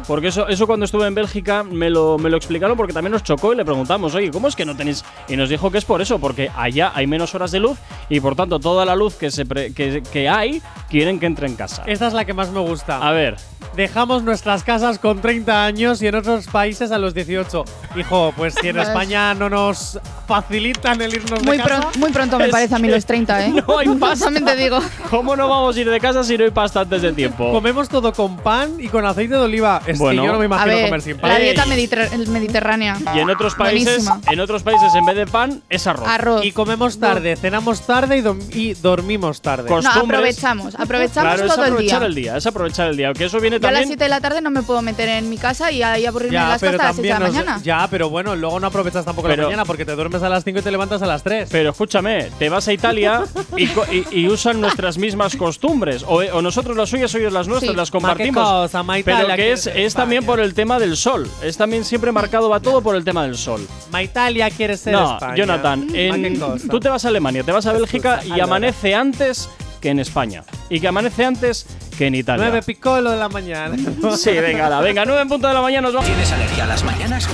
[0.06, 3.22] Porque eso, eso cuando estuve en Bélgica me lo, me lo explicaron porque también nos
[3.22, 5.04] chocó y le preguntamos, oye, ¿cómo es que no tenéis?
[5.28, 8.20] Y nos dijo que es por eso, porque allá hay menos horas de luz y
[8.20, 11.56] por tanto toda la luz que, se pre- que, que hay quieren que entre en
[11.56, 11.82] casa.
[11.86, 12.98] Esta es la que más me gusta.
[13.06, 13.36] A ver,
[13.76, 17.64] Dejamos nuestras casas con 30 años y en otros países a los 18.
[17.96, 21.88] Hijo, pues si en Pues- España no nos facilitan el irnos muy, de casa.
[21.98, 23.52] muy pronto me parece a mí los 30, ¿eh?
[23.66, 24.28] no hay pasta.
[24.32, 24.78] Te digo.
[25.08, 27.52] ¿cómo no vamos a ir de casa si no hay pasta antes de tiempo?
[27.52, 29.80] Comemos todo con pan y con aceite de oliva.
[29.90, 30.22] Es Bueno.
[30.22, 31.31] que yo no me A imagino ver, comer sin pan.
[31.31, 32.96] la dieta mediter- mediterránea.
[33.14, 34.33] Y en otros países, Buenísima.
[34.33, 36.09] en otros países en vez de pan es arroz.
[36.09, 36.44] Arroz.
[36.44, 39.68] Y comemos tarde, cenamos tarde y, dom- y dormimos tarde.
[39.68, 40.18] No, costumbres.
[40.20, 42.07] aprovechamos, aprovechamos Claro, es todo el aprovechar día.
[42.09, 43.12] el día, es aprovechar el día.
[43.12, 45.09] Que eso viene Yo a las también 7 de la tarde no me puedo meter
[45.09, 47.33] en mi casa y ahí aburrirme en ya, las pero hasta las 6 de también
[47.35, 47.61] la mañana.
[47.64, 50.44] Ya, pero bueno, luego no aprovechas tampoco Pero- la mañana porque te duermes a las
[50.44, 51.48] 5 y te levantas a las 3.
[51.50, 53.24] Pero escúchame, te vas a Italia
[53.57, 56.05] y, y- y usan nuestras mismas costumbres.
[56.07, 57.76] O, o nosotros las suyas, ellos las nuestras, Sí.
[57.76, 58.42] las Ma, compartimos.
[58.42, 61.28] cosa, ma, Italia, pero que es, es también por el tema del sol.
[61.42, 63.66] Es también siempre marcado, va todo por el tema del sol.
[63.90, 65.35] Ma Italia quiere ser no, España.
[65.37, 66.68] Jonathan, en- cosa.
[66.68, 69.48] tú te vas a Alemania, te vas a Bélgica y amanece antes
[69.80, 70.44] que en España.
[70.68, 72.46] Y que amanece antes que en Italia.
[72.50, 73.76] 9 picolo de la mañana.
[74.16, 76.09] Sí, venga, venga, 9 en punto de la mañana nos vamos.
[76.09, 77.28] ¿Tienes alergia a las mañanas?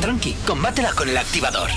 [0.00, 1.70] Tranqui, combátela con el activador.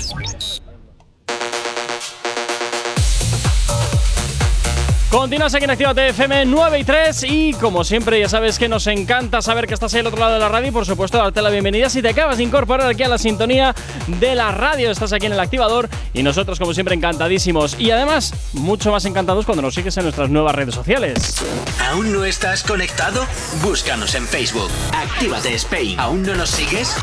[5.10, 8.86] Continúas aquí en Actívate FM 9 y 3 y como siempre ya sabes que nos
[8.86, 11.42] encanta saber que estás ahí al otro lado de la radio y por supuesto darte
[11.42, 13.74] la bienvenida si te acabas de incorporar aquí a la sintonía
[14.06, 14.88] de la radio.
[14.88, 19.46] Estás aquí en el activador y nosotros como siempre encantadísimos y además mucho más encantados
[19.46, 21.42] cuando nos sigues en nuestras nuevas redes sociales.
[21.90, 23.26] ¿Aún no estás conectado?
[23.62, 24.70] Búscanos en Facebook.
[24.94, 25.98] Actívate Spain.
[25.98, 26.96] ¿Aún no nos sigues?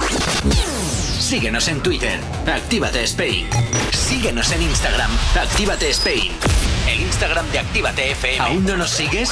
[1.20, 2.22] Síguenos en Twitter.
[2.46, 3.50] Actívate Spain.
[3.92, 5.12] Síguenos en Instagram.
[5.36, 6.32] Actívate Spain.
[6.88, 8.40] El Instagram de Actívate FM.
[8.40, 9.30] ¿Aún no nos sigues?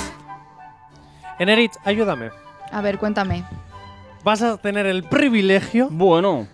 [1.38, 2.30] Eneritz, ayúdame.
[2.70, 3.44] A ver, cuéntame.
[4.24, 6.46] Vas a tener el privilegio Bueno,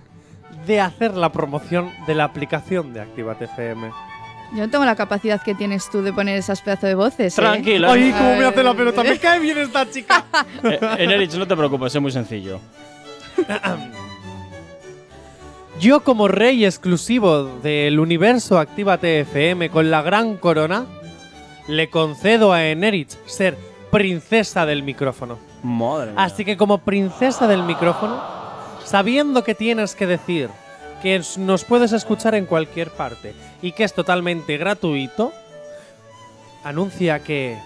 [0.67, 3.91] de hacer la promoción de la aplicación de Actívate FM.
[4.53, 7.35] Yo no tengo la capacidad que tienes tú de poner esas pedazos de voces.
[7.35, 7.41] ¿eh?
[7.41, 7.93] tranquila.
[7.93, 9.03] Ay, cómo me hace la pelota.
[9.03, 10.25] Me cae bien esta chica.
[10.65, 12.61] Eh, Enerich, no te preocupes, es muy sencillo.
[15.81, 20.87] Yo como rey exclusivo del universo Actívate FM con la gran corona,
[21.69, 23.57] le concedo a Eneritz ser
[23.91, 25.39] princesa del micrófono.
[25.63, 26.25] Madre mía.
[26.25, 28.21] Así que como princesa del micrófono,
[28.85, 30.51] sabiendo que tienes que decir
[31.03, 35.33] que nos puedes escuchar en cualquier parte y que es totalmente gratuito,
[36.65, 37.59] anuncia que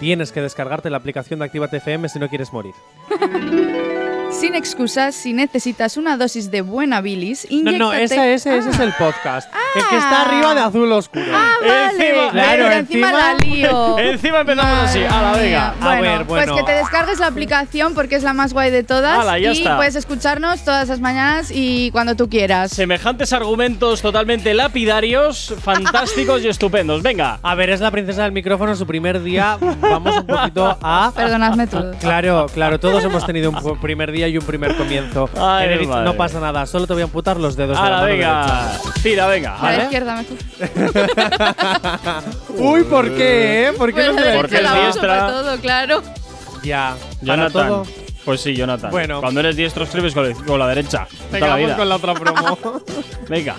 [0.00, 2.74] tienes que descargarte la aplicación de Actívate FM si no quieres morir.
[4.40, 7.78] Sin excusas, si necesitas una dosis de buena bilis, No, inyéctate…
[7.78, 9.52] no, ese, ese, ese es el podcast.
[9.74, 10.26] El que está Ah.
[10.26, 11.24] arriba de azul oscuro.
[11.34, 11.84] Ah, vale.
[11.86, 13.98] Encima- Claro, Pero encima, encima- la lío.
[13.98, 15.00] Encima empezamos así.
[15.00, 15.42] Madre Ala, venga.
[15.42, 15.66] mía.
[15.80, 16.52] A Bueno, ver, bueno.
[16.52, 19.50] Pues que te descargues la aplicación porque es la más guay de todas Ala, ya
[19.52, 19.76] y está.
[19.76, 22.70] puedes escucharnos todas las mañanas y cuando tú quieras.
[22.70, 27.02] Semejantes argumentos totalmente lapidarios, fantásticos y estupendos.
[27.02, 27.40] Venga.
[27.42, 29.58] A ver, es la princesa del micrófono, su primer día.
[29.80, 31.10] Vamos un poquito a.
[31.14, 31.96] Perdonadme todos.
[31.96, 35.28] Claro, claro, todos hemos tenido un primer día y un primer comienzo.
[35.36, 36.04] Ay, madre.
[36.04, 38.72] no pasa nada, solo te voy a amputar los dedos de la mano venga.
[39.02, 39.56] Tira, venga.
[39.56, 40.34] A la izquierda derecha.
[42.56, 43.68] Uy, ¿por qué?
[43.68, 43.72] eh?
[43.76, 45.08] ¿Por qué no Bueno, te Porque derecha es diestra.
[45.18, 46.02] para todo, claro.
[46.62, 47.68] Ya, para Jonathan.
[47.68, 47.86] todo.
[48.24, 48.90] Pues sí, Jonathan.
[48.90, 49.20] Bueno.
[49.20, 51.06] Cuando eres diestro escribes con, con la derecha.
[51.32, 51.76] Venga, la vamos vida.
[51.76, 52.58] con la otra promo.
[53.28, 53.56] Venga.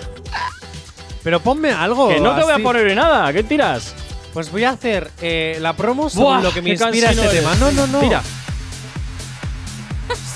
[1.24, 2.08] Pero ponme algo.
[2.08, 3.32] Que no te voy a poner en nada.
[3.32, 3.94] ¿Qué tiras?
[4.32, 7.32] Pues voy a hacer eh, la promo según Buah, lo que me inspira este eres.
[7.40, 7.54] tema.
[7.56, 8.00] No, no, no.
[8.00, 8.22] Mira,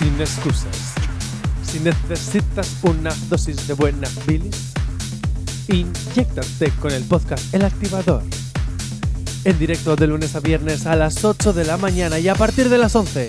[0.05, 0.93] Sin excusas.
[1.63, 4.75] Si necesitas una dosis de buena bilis,
[5.67, 8.23] inyectate con el podcast El Activador.
[9.45, 12.69] En directo de lunes a viernes a las 8 de la mañana y a partir
[12.69, 13.29] de las 11.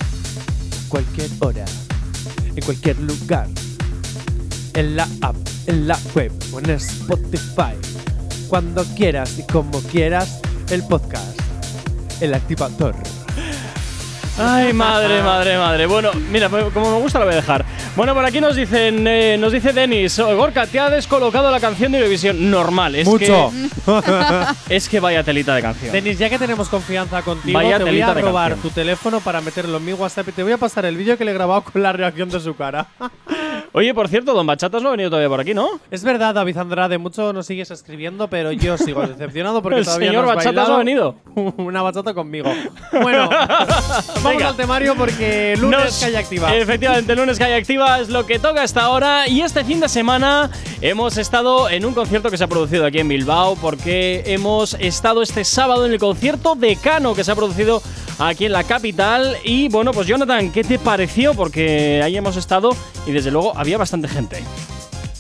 [0.90, 1.64] Cualquier hora.
[2.54, 3.48] En cualquier lugar.
[4.74, 7.78] En la app, en la web o en Spotify.
[8.50, 11.40] Cuando quieras y como quieras, el podcast.
[12.20, 12.96] El Activador.
[14.38, 15.86] Ay, madre, madre, madre.
[15.86, 17.66] Bueno, mira, pues, como me gusta lo voy a dejar.
[17.96, 21.62] Bueno, por aquí nos dicen, eh, nos dice Denis, "Oh, Gorka, te ha descolocado la
[21.62, 22.52] canción de Eurovisión.
[22.52, 23.52] Normal, es Mucho.
[24.68, 25.94] que es que vaya telita de canción.
[25.94, 29.78] Denis, ya que tenemos confianza contigo, Vaya te voy a robar tu teléfono para meterlo
[29.78, 31.82] en mi WhatsApp y te voy a pasar el vídeo que le he grabado con
[31.82, 32.88] la reacción de su cara.
[33.72, 35.68] Oye, por cierto, Don Bachatas no ha venido todavía por aquí, ¿no?
[35.92, 40.10] es verdad, David Andrade, mucho nos sigues escribiendo, pero yo sigo decepcionado porque El todavía
[40.10, 41.16] señor no has Bachatas no ha venido.
[41.58, 42.50] Una bachata conmigo.
[43.02, 44.48] Bueno, vamos Venga.
[44.50, 46.56] al temario porque lunes Nos- calle activa.
[46.56, 49.28] Efectivamente, lunes calle activa es lo que toca hasta ahora.
[49.28, 50.50] Y este fin de semana
[50.82, 55.22] hemos estado en un concierto que se ha producido aquí en Bilbao, porque hemos estado
[55.22, 57.82] este sábado en el concierto de Cano que se ha producido
[58.20, 59.38] aquí en la capital.
[59.44, 61.34] Y bueno, pues Jonathan, ¿qué te pareció?
[61.34, 64.44] Porque ahí hemos estado y desde luego había bastante gente.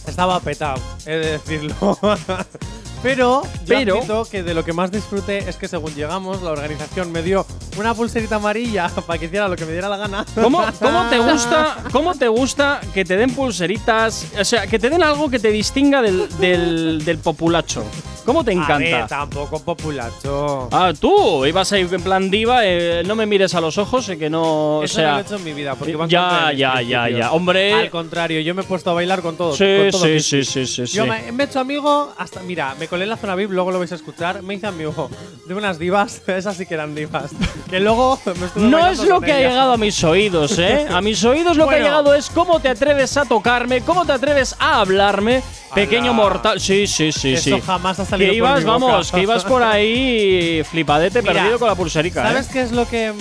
[0.08, 1.76] Estaba petado, he de decirlo.
[3.06, 6.50] Pero, yo Pero- admito que de lo que más disfruté es que según llegamos, la
[6.50, 7.46] organización me dio
[7.78, 10.26] una pulserita amarilla para que hiciera lo que me diera la gana.
[10.34, 14.26] ¿Cómo, cómo te gusta, ¿Cómo te gusta que te den pulseritas?
[14.40, 17.84] O sea, que te den algo que te distinga del, del, del populacho.
[18.26, 18.78] ¿Cómo te A encanta?
[18.78, 20.68] ver, tampoco populacho.
[20.72, 24.18] Ah, tú ibas ahí en plan diva, eh, no me mires a los ojos, eh,
[24.18, 24.82] que no.
[24.84, 27.10] Eso o sea, no lo he hecho en mi vida, porque van ya, ya, ya,
[27.10, 27.32] ya.
[27.32, 27.74] Hombre.
[27.74, 29.58] Al contrario, yo me he puesto a bailar con todos.
[29.58, 30.98] Sí, con todos sí, sí, sí, sí, sí.
[30.98, 32.42] Yo me, me he hecho amigo hasta.
[32.42, 34.42] Mira, me colé en la zona VIP, luego lo vais a escuchar.
[34.42, 35.10] Me hice amigo
[35.46, 37.32] de unas divas, esas sí que eran divas.
[37.70, 40.88] Que luego me estuve No es lo que ha llegado a mis oídos, ¿eh?
[40.96, 44.14] A mis oídos lo que ha llegado es cómo te atreves a tocarme, cómo te
[44.14, 45.42] atreves a hablarme,
[45.74, 46.60] pequeño mortal.
[46.60, 47.62] Sí, sí, sí, Eso sí.
[47.66, 48.86] jamás ha salido Que por ibas, mi boca.
[48.86, 52.50] vamos, que ibas por ahí flipadete Mira, perdido con la pulserica, ¿Sabes ¿eh?
[52.54, 53.14] qué es lo que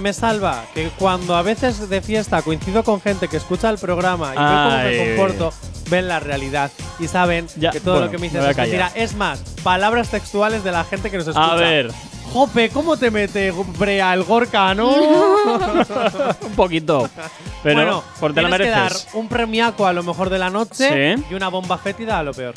[0.00, 0.64] me salva?
[0.74, 4.34] Que cuando a veces de fiesta coincido con gente que escucha el programa y ve
[4.36, 4.96] cómo Ay.
[4.98, 5.52] me comporto,
[5.90, 8.50] ven la realidad y saben Ya, que todo bueno, lo que me me dices a
[8.50, 8.92] es mentira.
[8.94, 11.52] Es más, palabras textuales de la gente que nos escucha.
[11.52, 11.90] A ver,
[12.32, 14.88] Jope, ¿cómo te mete brea el Gorka, no?
[16.42, 17.08] un poquito.
[17.62, 19.08] Pero bueno, por te la tienes que dar mereces.
[19.14, 21.24] un premiaco a lo mejor de la noche Sí.
[21.30, 22.54] y una bomba fétida a lo peor.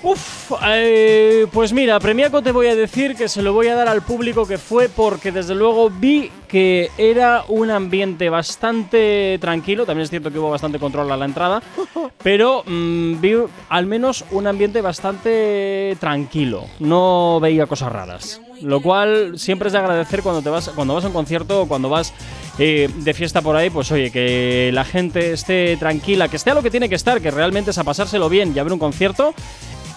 [0.00, 3.88] Uf, eh, pues mira, premiaco te voy a decir que se lo voy a dar
[3.88, 10.04] al público que fue porque desde luego vi que era un ambiente bastante tranquilo, también
[10.04, 11.62] es cierto que hubo bastante control a la entrada,
[12.22, 13.34] pero mm, vi
[13.68, 18.40] al menos un ambiente bastante tranquilo, no veía cosas raras.
[18.60, 21.68] Lo cual siempre es de agradecer cuando te vas, cuando vas a un concierto o
[21.68, 22.12] cuando vas
[22.58, 26.54] eh, de fiesta por ahí, pues oye, que la gente esté tranquila, que esté a
[26.54, 28.80] lo que tiene que estar, que realmente es a pasárselo bien y a ver un
[28.80, 29.32] concierto,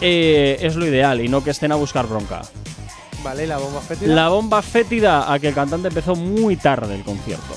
[0.01, 2.41] eh, es lo ideal y no que estén a buscar bronca.
[3.23, 4.13] Vale, ¿y la bomba fétida.
[4.15, 7.53] La bomba fétida a que el cantante empezó muy tarde el concierto.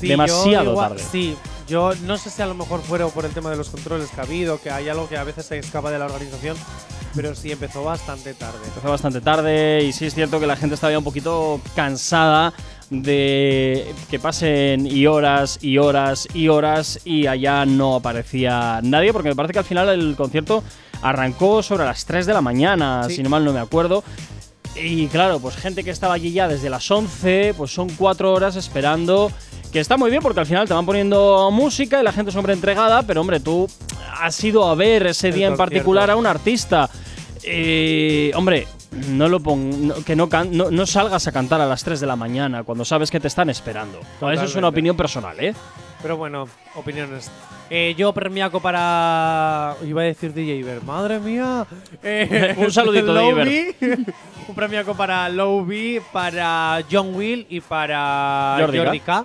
[0.00, 1.04] Sí, demasiado igual- tarde.
[1.12, 1.36] Sí,
[1.68, 4.20] yo no sé si a lo mejor fuera por el tema de los controles que
[4.20, 6.56] ha habido, que hay algo que a veces se escapa de la organización,
[7.14, 8.58] pero sí empezó bastante tarde.
[8.66, 12.52] Empezó bastante tarde y sí es cierto que la gente estaba ya un poquito cansada
[12.90, 19.30] de que pasen y horas y horas y horas y allá no aparecía nadie porque
[19.30, 20.62] me parece que al final el concierto
[21.04, 23.16] arrancó sobre las 3 de la mañana, Sí.
[23.16, 24.02] si no mal no me acuerdo.
[24.74, 28.56] Y claro, pues gente que estaba allí ya desde las 11, pues son 4 horas
[28.56, 29.30] esperando.
[29.72, 32.36] Que está muy bien porque al final te van poniendo música y la gente es
[32.36, 33.68] hombre entregada, pero hombre, tú
[34.20, 36.88] has ido a ver ese El día en particular a un artista.
[37.42, 38.66] Eh, hombre,
[39.08, 42.00] no lo pon, no- que no, can- no, no salgas a cantar a las 3
[42.00, 44.00] de la mañana cuando sabes que te están esperando.
[44.32, 45.54] Eso es una opinión personal, ¿eh?
[46.04, 47.30] Pero bueno, opiniones.
[47.70, 49.74] Eh, yo premiaco para.
[49.88, 50.82] Iba a decir DJ Iber.
[50.82, 51.64] Madre mía.
[52.06, 54.04] Eh, Un saludito, Low DJ B.
[54.46, 59.24] Un premiaco para Low B, para John Will y para Jordi Jordi, K.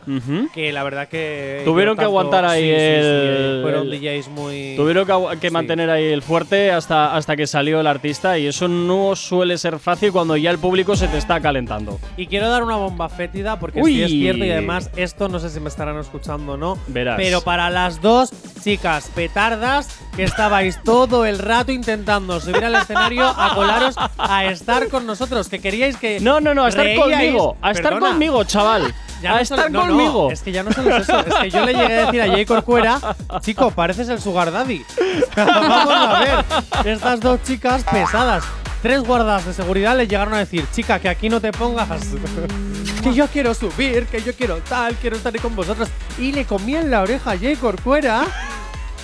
[0.54, 1.62] Que la verdad que.
[1.66, 4.76] Tuvieron que aguantar ahí sí, sí, sí, el- fueron el- DJs muy.
[4.78, 5.06] Tuvieron
[5.42, 9.58] que, mantener ahí el fuerte hasta, hasta que salió el artista y eso no suele
[9.58, 12.00] ser fácil cuando ya el público se te está calentando.
[12.16, 14.02] Y quiero dar una bomba fétida porque Uy.
[14.02, 16.69] es cierto y además esto no sé si me estarán escuchando o no.
[16.88, 17.16] Verás.
[17.18, 18.32] Pero para las dos
[18.64, 24.90] chicas petardas que estabais todo el rato intentando subir al escenario a colaros a estar
[24.90, 28.12] con nosotros, que queríais que No, no, no, a estar reíais- conmigo, a estar Perdona,
[28.12, 28.94] conmigo, chaval.
[29.22, 30.32] ya a no estar solo- no, no, conmigo.
[30.32, 32.28] es que ya no solo es eso, es que yo le llegué a decir a
[32.28, 33.00] Jay Corcuera,
[33.42, 34.84] chico, pareces el sugar daddy.
[35.38, 36.46] Vamos a ver,
[36.94, 38.44] estas dos chicas pesadas.
[38.82, 41.90] Tres guardas de seguridad le llegaron a decir, chica, que aquí no te pongas.
[43.04, 45.90] que yo quiero subir, que yo quiero tal, quiero estar ahí con vosotros.
[46.18, 48.26] Y le comían la oreja a Jay Corcuera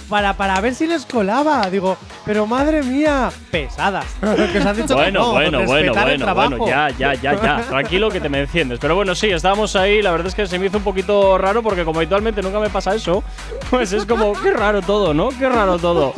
[0.10, 1.70] para, para ver si les colaba.
[1.70, 4.06] Digo, pero madre mía, pesadas.
[4.22, 7.62] que os han dicho que Bueno, no, bueno, bueno, bueno, bueno, ya, ya, ya, ya.
[7.70, 8.80] Tranquilo que te me enciendes.
[8.80, 10.02] Pero bueno, sí, estábamos ahí.
[10.02, 12.70] La verdad es que se me hizo un poquito raro porque como habitualmente nunca me
[12.70, 13.24] pasa eso,
[13.70, 15.30] pues es como, qué raro todo, ¿no?
[15.30, 16.14] Qué raro todo.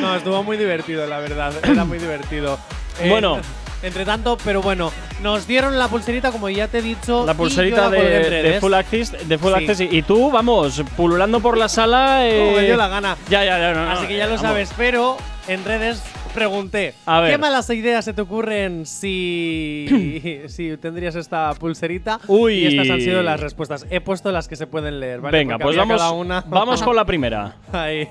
[0.00, 1.52] No, estuvo muy divertido, la verdad.
[1.62, 2.58] Era muy divertido.
[3.00, 3.38] Eh, Bueno.
[3.80, 4.90] Entre tanto, pero bueno,
[5.22, 7.24] nos dieron la pulserita, como ya te he dicho.
[7.24, 8.60] La y pulserita yo la colgué en de.
[8.60, 9.58] Full Access, de full Sí.
[9.60, 12.26] access y, y tú, vamos, pululando por la sala.
[12.28, 13.16] eh, Como me dio la gana.
[13.30, 13.72] Ya, ya, ya.
[13.74, 14.40] no, no, Así que ya lo vamos.
[14.42, 16.02] sabes, pero en redes
[16.34, 16.94] pregunté.
[17.06, 17.30] A ver.
[17.30, 22.18] ¿Qué malas ideas se te ocurren si, si tendrías esta pulserita?
[22.26, 22.54] Uy.
[22.54, 23.86] Y estas han sido las respuestas.
[23.90, 25.38] He puesto las que se pueden leer, ¿vale?
[25.38, 26.42] Venga, Porque pues vamos, una.
[26.48, 27.54] vamos con la primera.
[27.72, 28.08] Ahí.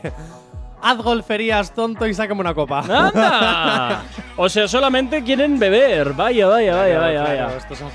[0.81, 2.79] Haz golferías, tonto, y sácame una copa.
[2.89, 4.03] ¡Anda!
[4.35, 6.13] O sea, solamente quieren beber.
[6.13, 7.57] Vaya, vaya, vaya, Claro, vaya, claro, vaya.
[7.57, 7.91] estos son-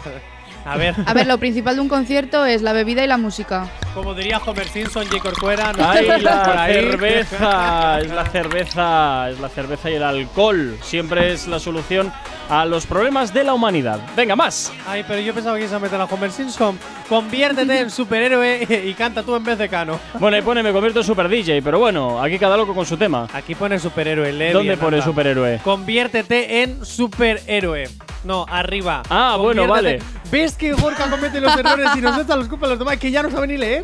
[0.65, 3.69] A ver, A ver, lo principal de un concierto es la bebida y la música.
[3.95, 5.19] como diría Homer Simpson, J.
[5.21, 8.01] Corcuera, no ¡Ay, la cerveza!
[8.01, 10.77] Es la cerveza, es la cerveza y el alcohol.
[10.83, 12.13] Siempre es la solución
[12.49, 14.01] a los problemas de la humanidad.
[14.17, 14.73] Venga, más.
[14.87, 16.79] Ay, pero yo pensaba que ibas a meter a Homer Simpson.
[17.09, 19.99] Conviértete en superhéroe y canta tú en vez de Cano.
[20.19, 22.97] Bueno, ahí pone me convierto en super DJ, pero bueno, aquí cada loco con su
[22.97, 23.27] tema.
[23.35, 25.07] Aquí pone superhéroe, ¿Dónde pone anda.
[25.07, 25.61] superhéroe?
[25.65, 27.89] Conviértete en superhéroe.
[28.25, 29.03] No, arriba.
[29.11, 32.71] Ah, bueno, Conviértete- ¿Ves que Gorka comete los errores y nos echa los culpas a
[32.71, 32.97] los demás?
[32.99, 33.83] Que ya no sabe ni leer.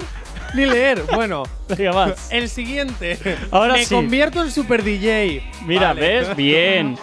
[0.55, 1.03] Ni leer.
[1.15, 2.29] Bueno, Venga, más.
[2.31, 3.19] el siguiente.
[3.51, 3.95] Ahora Me sí.
[3.95, 5.43] convierto en super DJ.
[5.67, 6.01] Mira, Vale.
[6.01, 6.37] ¿ves?
[6.37, 6.97] Bien.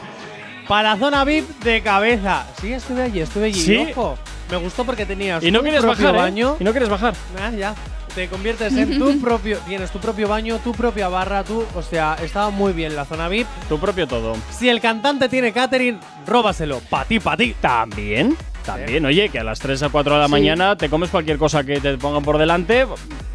[0.68, 2.48] Para zona VIP de cabeza.
[2.60, 3.62] Sí, estuve allí, estuve allí.
[3.62, 3.88] Sí.
[3.92, 4.18] Ojo.
[4.50, 6.22] Me gustó porque tenías Y no tu quieres propio bajar, ¿eh?
[6.24, 6.58] baño.
[6.60, 7.14] Y no quieres bajar.
[7.40, 7.76] Ah, ya.
[8.16, 9.58] Te conviertes en tu propio.
[9.68, 11.66] Tienes tu propio baño, tu propia barra, tú.
[11.76, 13.48] O sea, estaba muy bien la zona VIP.
[13.70, 14.36] Tu propio todo.
[14.52, 16.80] Si el cantante tiene catering, róbaselo.
[16.90, 17.56] Pa' ti, pa' ti.
[17.62, 18.36] También.
[18.66, 20.32] También, oye, que a las 3 a 4 de la Sí.
[20.32, 22.86] mañana te comes cualquier cosa que te pongan por delante.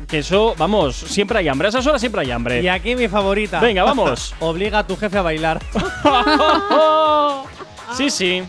[0.08, 1.66] Que eso, vamos, siempre hay hambre.
[1.66, 2.60] A esas horas siempre hay hambre.
[2.62, 3.60] Y aquí mi favorita.
[3.60, 4.34] Venga, vamos.
[4.40, 5.60] Obliga a tu jefe a bailar.
[7.96, 8.42] sí, sí.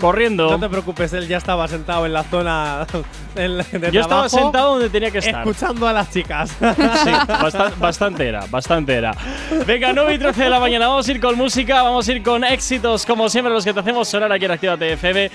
[0.00, 0.50] Corriendo.
[0.50, 2.86] No te preocupes, él ya estaba sentado en la zona
[3.92, 5.40] Yo estaba sentado donde tenía que estar.
[5.46, 6.50] escuchando a las chicas.
[6.50, 9.12] Sí, basta- bastante era, bastante era.
[9.66, 12.22] Venga, 9 y 13 de la mañana, vamos a ir con música, vamos a ir
[12.22, 15.30] con éxitos, como siempre, los que te hacemos sonar aquí en Actívate FM.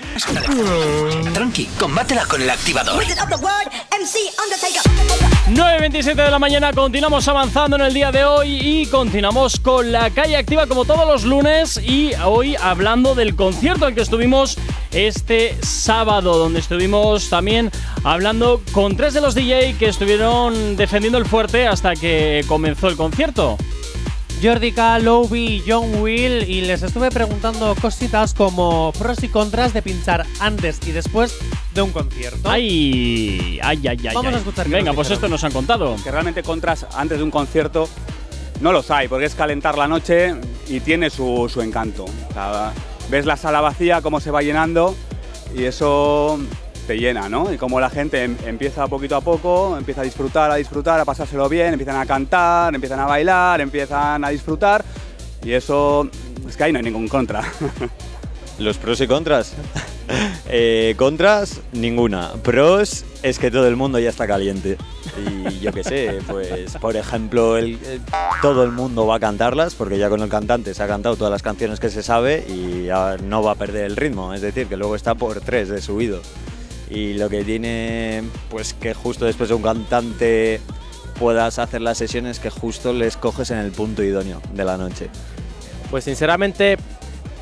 [1.34, 3.02] Tranqui, combátela con el activador.
[4.00, 4.82] Wizard of the word, MC Undertaker.
[5.50, 10.10] 9.27 de la mañana, continuamos avanzando en el día de hoy y continuamos con la
[10.10, 14.58] calle activa como todos los lunes y hoy hablando del concierto al que estuvimos
[14.92, 17.70] este sábado, donde estuvimos también
[18.04, 22.96] hablando con tres de los DJ que estuvieron defendiendo el fuerte hasta que comenzó el
[22.96, 23.56] concierto.
[24.42, 29.82] Jordi K, Lowby, John Will y les estuve preguntando cositas como pros y contras de
[29.82, 31.36] pinchar antes y después
[31.74, 32.48] de un concierto.
[32.48, 34.14] Ay, ay, ay, ay.
[34.14, 34.34] Vamos ay.
[34.34, 35.94] a escuchar Venga, pues esto nos han contado.
[36.02, 37.86] que realmente contras antes de un concierto
[38.62, 40.34] no los hay, porque es calentar la noche
[40.68, 42.04] y tiene su, su encanto.
[42.04, 42.72] O sea,
[43.10, 44.96] ves la sala vacía, cómo se va llenando
[45.54, 46.38] y eso
[46.96, 47.52] llena, ¿no?
[47.52, 51.04] Y como la gente em- empieza poquito a poco, empieza a disfrutar, a disfrutar, a
[51.04, 54.84] pasárselo bien, empiezan a cantar, empiezan a bailar, empiezan a disfrutar
[55.42, 56.08] y eso
[56.48, 57.42] es que ahí no hay ningún contra.
[58.58, 59.54] Los pros y contras.
[60.52, 62.32] Eh, contras, ninguna.
[62.42, 64.76] Pros es que todo el mundo ya está caliente.
[65.16, 67.54] Y yo qué sé, pues por ejemplo,
[68.42, 71.30] todo el mundo va a cantarlas porque ya con el cantante se ha cantado todas
[71.30, 72.88] las canciones que se sabe y
[73.22, 74.34] no va a perder el ritmo.
[74.34, 76.20] Es decir, que luego está por tres de subido.
[76.90, 80.60] Y lo que tiene, pues que justo después de un cantante
[81.18, 85.08] puedas hacer las sesiones que justo les coges en el punto idóneo de la noche.
[85.90, 86.78] Pues sinceramente,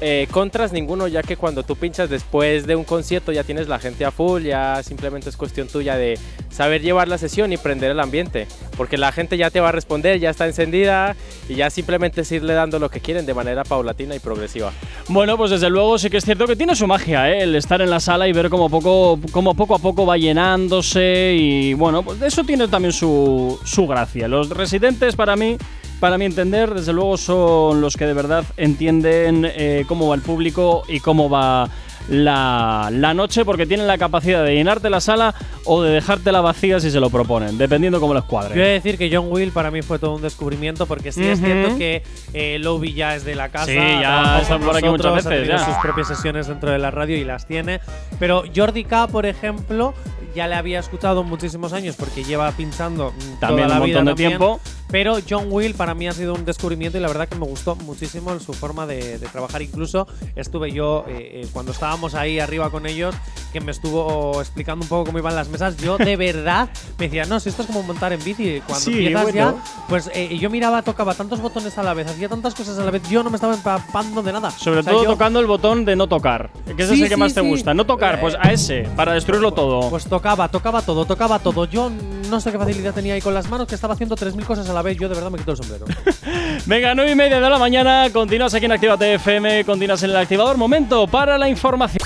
[0.01, 3.79] eh, contras ninguno, ya que cuando tú pinchas después de un concierto ya tienes la
[3.79, 6.19] gente a full, ya simplemente es cuestión tuya de
[6.51, 9.73] saber llevar la sesión y prender el ambiente, porque la gente ya te va a
[9.73, 11.17] responder, ya está encendida
[11.49, 14.73] y ya simplemente es irle dando lo que quieren de manera paulatina y progresiva.
[15.09, 17.43] Bueno, pues desde luego sí que es cierto que tiene su magia, ¿eh?
[17.43, 21.35] el estar en la sala y ver cómo poco, cómo poco a poco va llenándose
[21.37, 24.29] y bueno, pues eso tiene también su, su gracia.
[24.29, 25.57] Los residentes para mí,
[26.01, 30.23] para mi entender, desde luego son los que de verdad entienden eh, cómo va el
[30.23, 31.69] público y cómo va
[32.09, 35.35] la, la noche porque tienen la capacidad de llenarte la sala
[35.67, 38.65] o de dejártela vacía si se lo proponen, dependiendo cómo les Yo he de cuadre.
[38.73, 41.47] decir que John Will para mí fue todo un descubrimiento porque sí es Ujú.
[41.47, 43.67] cierto que eh, Lowby ya es de la casa.
[43.67, 45.59] Sí, ya trabajó está con por aquí muchas ha veces, ya.
[45.67, 47.81] sus propias sesiones dentro de la radio y las tiene.
[48.19, 49.93] Pero Jordi K, por ejemplo,
[50.35, 53.97] ya le había escuchado muchísimos años porque lleva pinchando mm, También toda la un vida
[54.03, 54.29] montón de también.
[54.31, 54.61] tiempo.
[54.91, 57.77] Pero John Will para mí ha sido un descubrimiento y la verdad que me gustó
[57.77, 59.61] muchísimo su forma de, de trabajar.
[59.63, 63.15] Incluso estuve yo, eh, eh, cuando estábamos ahí arriba con ellos,
[63.53, 66.69] que me estuvo explicando un poco cómo iban las mesas, yo de verdad
[66.99, 69.37] me decía, no, si esto es como montar en bici, cuando Sí, empiezas bueno.
[69.57, 72.85] ya, pues eh, yo miraba, tocaba tantos botones a la vez, hacía tantas cosas a
[72.85, 74.51] la vez, yo no me estaba empapando de nada.
[74.51, 76.51] Sobre O sea, todo yo- tocando el botón de no tocar.
[76.77, 77.47] Que ese Sí, es el que sí, más te sí.
[77.49, 77.75] gusta.
[77.75, 79.91] No tocar, pues a ese, para destruirlo todo.
[79.91, 81.65] Pues tocaba, tocaba todo, tocaba todo.
[81.67, 81.91] Yo
[82.31, 84.73] no sé qué facilidad tenía ahí con las manos, que estaba haciendo 3.000 cosas a
[84.73, 84.97] la vez.
[84.99, 85.87] Yo de verdad me quito el sombrero.
[86.67, 90.17] Venga, 9 y media de la mañana, continúas aquí en Actívate FM, continúas en el
[90.17, 90.57] activador.
[90.57, 92.03] Momento para la información.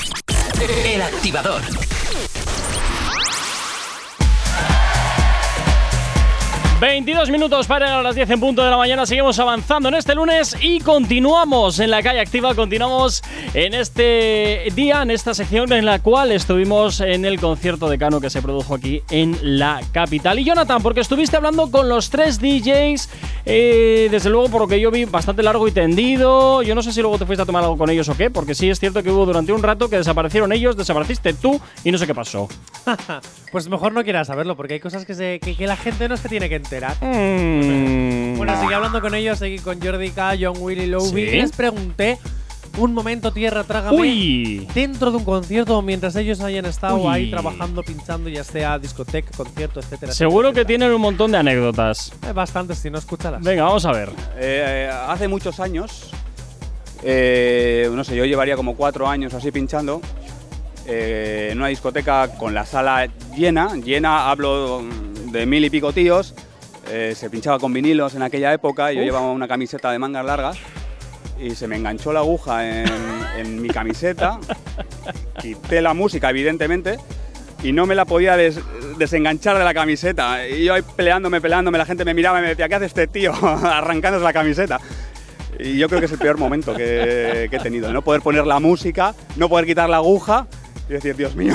[0.84, 1.60] El activador.
[6.82, 9.06] 22 minutos para las 10 en punto de la mañana.
[9.06, 12.56] Seguimos avanzando en este lunes y continuamos en la calle activa.
[12.56, 13.22] Continuamos
[13.54, 18.20] en este día, en esta sección en la cual estuvimos en el concierto de Cano
[18.20, 20.40] que se produjo aquí en la capital.
[20.40, 23.08] Y Jonathan, porque estuviste hablando con los tres DJs,
[23.46, 26.62] eh, desde luego, por lo que yo vi, bastante largo y tendido.
[26.62, 28.56] Yo no sé si luego te fuiste a tomar algo con ellos o qué, porque
[28.56, 31.98] sí es cierto que hubo durante un rato que desaparecieron ellos, desapareciste tú y no
[31.98, 32.48] sé qué pasó.
[33.52, 36.48] pues mejor no quieras saberlo, porque hay cosas que, que, la gente no se tiene
[36.48, 38.36] que Mm.
[38.36, 41.36] Bueno, seguí hablando con ellos, seguí con Jordi K, John Willy Lowby ¿Sí?
[41.36, 42.18] y les pregunté
[42.78, 43.96] un momento tierra, trágame.
[43.98, 44.68] Uy.
[44.74, 47.06] Dentro de un concierto, mientras ellos hayan estado Uy.
[47.08, 50.12] ahí trabajando, pinchando, ya sea discoteca, concierto, etcétera.
[50.12, 52.12] Seguro etcétera, que tienen un montón de anécdotas.
[52.22, 53.42] Hay bastantes, si no escúchalas.
[53.42, 54.10] Venga, vamos a ver.
[54.38, 56.10] Eh, hace muchos años,
[57.02, 60.00] eh, no sé, yo llevaría como cuatro años así pinchando
[60.86, 64.82] eh, en una discoteca con la sala llena, llena, hablo
[65.30, 66.34] de mil y pico tíos,
[66.92, 69.04] eh, se pinchaba con vinilos en aquella época, yo Uf.
[69.06, 70.58] llevaba una camiseta de mangas largas
[71.40, 72.86] y se me enganchó la aguja en,
[73.38, 74.38] en mi camiseta,
[75.40, 76.98] quité la música evidentemente
[77.62, 78.60] y no me la podía des-
[78.98, 80.46] desenganchar de la camiseta.
[80.48, 83.06] Y yo ahí peleándome, peleándome, la gente me miraba y me decía, ¿qué hace este
[83.06, 83.32] tío
[83.64, 84.80] arrancándose la camiseta?
[85.58, 88.46] Y yo creo que es el peor momento que, que he tenido, no poder poner
[88.46, 90.46] la música, no poder quitar la aguja
[90.88, 91.54] y decir, Dios mío,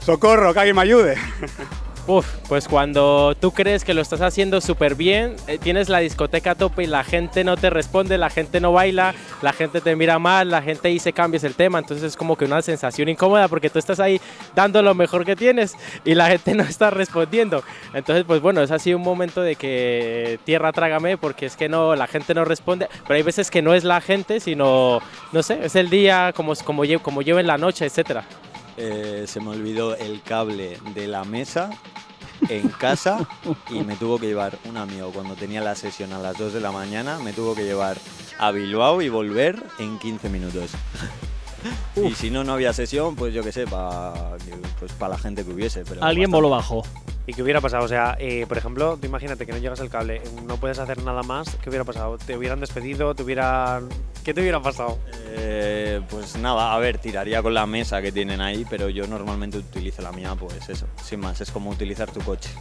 [0.00, 1.16] socorro, que alguien me ayude.
[2.08, 6.52] Uf, pues cuando tú crees que lo estás haciendo súper bien, eh, tienes la discoteca
[6.52, 9.96] a tope y la gente no te responde, la gente no baila, la gente te
[9.96, 13.48] mira mal, la gente dice cambies el tema, entonces es como que una sensación incómoda
[13.48, 14.20] porque tú estás ahí
[14.54, 17.64] dando lo mejor que tienes y la gente no está respondiendo.
[17.92, 21.96] Entonces, pues bueno, es así un momento de que tierra trágame porque es que no,
[21.96, 25.00] la gente no responde, pero hay veces que no es la gente, sino,
[25.32, 28.24] no sé, es el día como, como, como lleven la noche, etcétera.
[28.76, 31.70] Eh, se me olvidó el cable de la mesa
[32.48, 33.26] en casa
[33.70, 36.60] y me tuvo que llevar un amigo cuando tenía la sesión a las 2 de
[36.60, 37.96] la mañana, me tuvo que llevar
[38.38, 40.70] a Bilbao y volver en 15 minutos.
[41.96, 44.36] Y si no, no había sesión, pues yo qué sé, para
[44.78, 45.84] pues pa la gente que hubiese.
[45.84, 46.84] Pero Alguien voló bajo.
[47.26, 47.84] ¿Y qué hubiera pasado?
[47.84, 51.02] O sea, eh, por ejemplo, tú imagínate que no llegas al cable, no puedes hacer
[51.02, 51.56] nada más.
[51.62, 52.18] ¿Qué hubiera pasado?
[52.18, 53.14] ¿Te hubieran despedido?
[53.14, 53.88] ¿Te hubieran...
[54.26, 54.98] ¿Qué te hubiera pasado?
[55.36, 59.56] Eh, pues nada, a ver, tiraría con la mesa que tienen ahí, pero yo normalmente
[59.56, 62.50] utilizo la mía, pues eso, sin más, es como utilizar tu coche.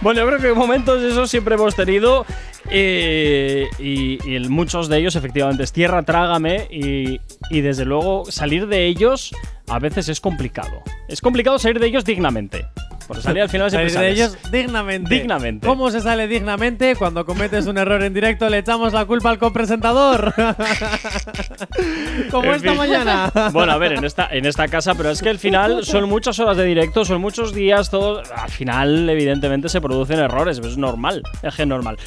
[0.00, 2.26] Bueno, yo creo que momentos de esos siempre hemos tenido.
[2.70, 6.66] eh, y, y muchos de ellos, efectivamente, es tierra, trágame.
[6.70, 9.32] Y, y desde luego, salir de ellos
[9.68, 10.82] a veces es complicado.
[11.08, 12.66] Es complicado salir de ellos dignamente.
[13.06, 15.14] Porque salir al final siempre Salir de ellos dignamente.
[15.14, 15.66] Dignamente.
[15.66, 16.96] ¿Cómo se sale dignamente?
[16.96, 20.32] Cuando cometes un error en directo le echamos la culpa al copresentador.
[22.30, 22.78] Como En esta fin.
[22.78, 23.30] mañana.
[23.52, 26.38] Bueno, a ver, en esta, en esta casa, pero es que al final son muchas
[26.38, 28.22] horas de directo, son muchos días, todo.
[28.34, 31.98] Al final, evidentemente, se producen errores, pues es normal, es que es normal.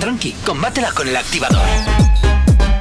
[0.00, 1.60] Tranqui, combátela con el activador.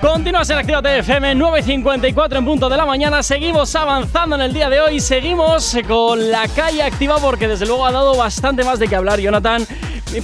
[0.04, 3.24] Continúas en Actívate FM 9.54 en punto de la mañana.
[3.24, 5.00] Seguimos avanzando en el día de hoy.
[5.00, 9.22] Seguimos con la calle activa porque desde luego ha dado bastante más de qué hablar,
[9.22, 9.66] Jonathan.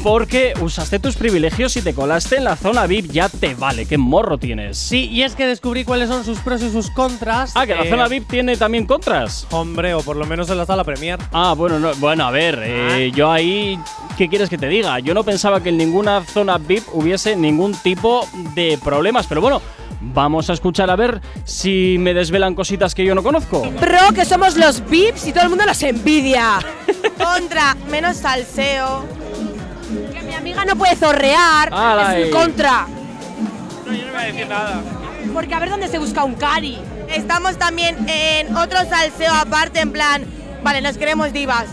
[0.04, 3.10] Porque usaste tus privilegios y te colaste en la zona VIP.
[3.12, 4.78] Ya te vale, qué morro tienes.
[4.78, 7.54] Sí, y es que descubrí cuáles son sus pros y sus contras.
[7.56, 9.48] Ah, que la Eh, zona VIP tiene también contras.
[9.50, 11.18] Hombre, o por lo menos en la sala Premier.
[11.32, 13.80] Ah, bueno, no- bueno, a ver, eh, yo ahí,
[14.16, 15.00] ¿qué quieres que te diga?
[15.00, 19.60] Yo no pensaba que en ninguna zona VIP hubiese ningún tipo de problemas, pero bueno,
[20.00, 23.70] vamos a escuchar a ver si me desvelan cositas que yo no conozco.
[23.80, 26.60] Pro, que somos los VIPs y todo el mundo los envidia.
[27.18, 29.06] Contra, menos salseo.
[30.14, 31.70] Que mi amiga no puede zorrear.
[32.14, 32.30] Es eh.
[32.30, 32.86] contra.
[33.86, 34.82] No, yo no voy a decir nada.
[35.34, 36.78] Porque a ver dónde se busca un cari.
[37.10, 40.26] Estamos también en otro salseo aparte, en plan.
[40.64, 41.66] Vale, nos queremos divas.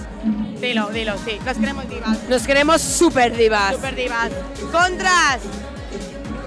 [0.61, 2.19] Dilo, dilo, sí, nos queremos divas.
[2.29, 3.75] Nos queremos super divas.
[3.75, 4.31] Super divas.
[4.73, 5.41] Contras.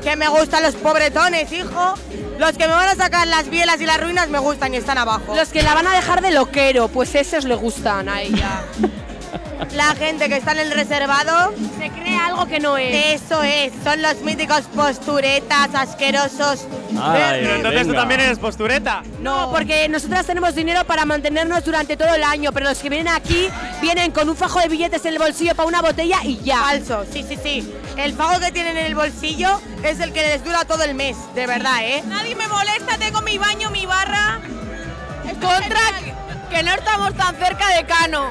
[0.04, 1.94] Que me gustan los pobretones, hijo.
[2.38, 4.98] Los que me van a sacar las bielas y las ruinas me gustan y están
[4.98, 5.36] abajo.
[5.36, 8.64] Los que la van a dejar de loquero, pues esos le gustan a ella.
[9.76, 13.22] la gente que está en el reservado Se cree algo que no es.
[13.22, 16.66] Eso es, son los míticos posturetas asquerosos.
[17.02, 19.04] Ay, Pero entonces tú también eres postureta.
[19.22, 23.14] No, porque nosotras tenemos dinero para mantenernos durante todo el año, pero los que vienen
[23.14, 23.50] aquí
[23.82, 26.62] vienen con un fajo de billetes en el bolsillo para una botella y ya.
[26.62, 27.74] Falso, sí, sí, sí.
[27.98, 31.18] El pago que tienen en el bolsillo es el que les dura todo el mes,
[31.36, 32.04] de verdad, ¿eh?
[32.08, 34.40] Nadie me molesta, tengo mi baño, mi barra.
[35.40, 35.80] Contra
[36.50, 38.30] que no estamos tan cerca de Cano.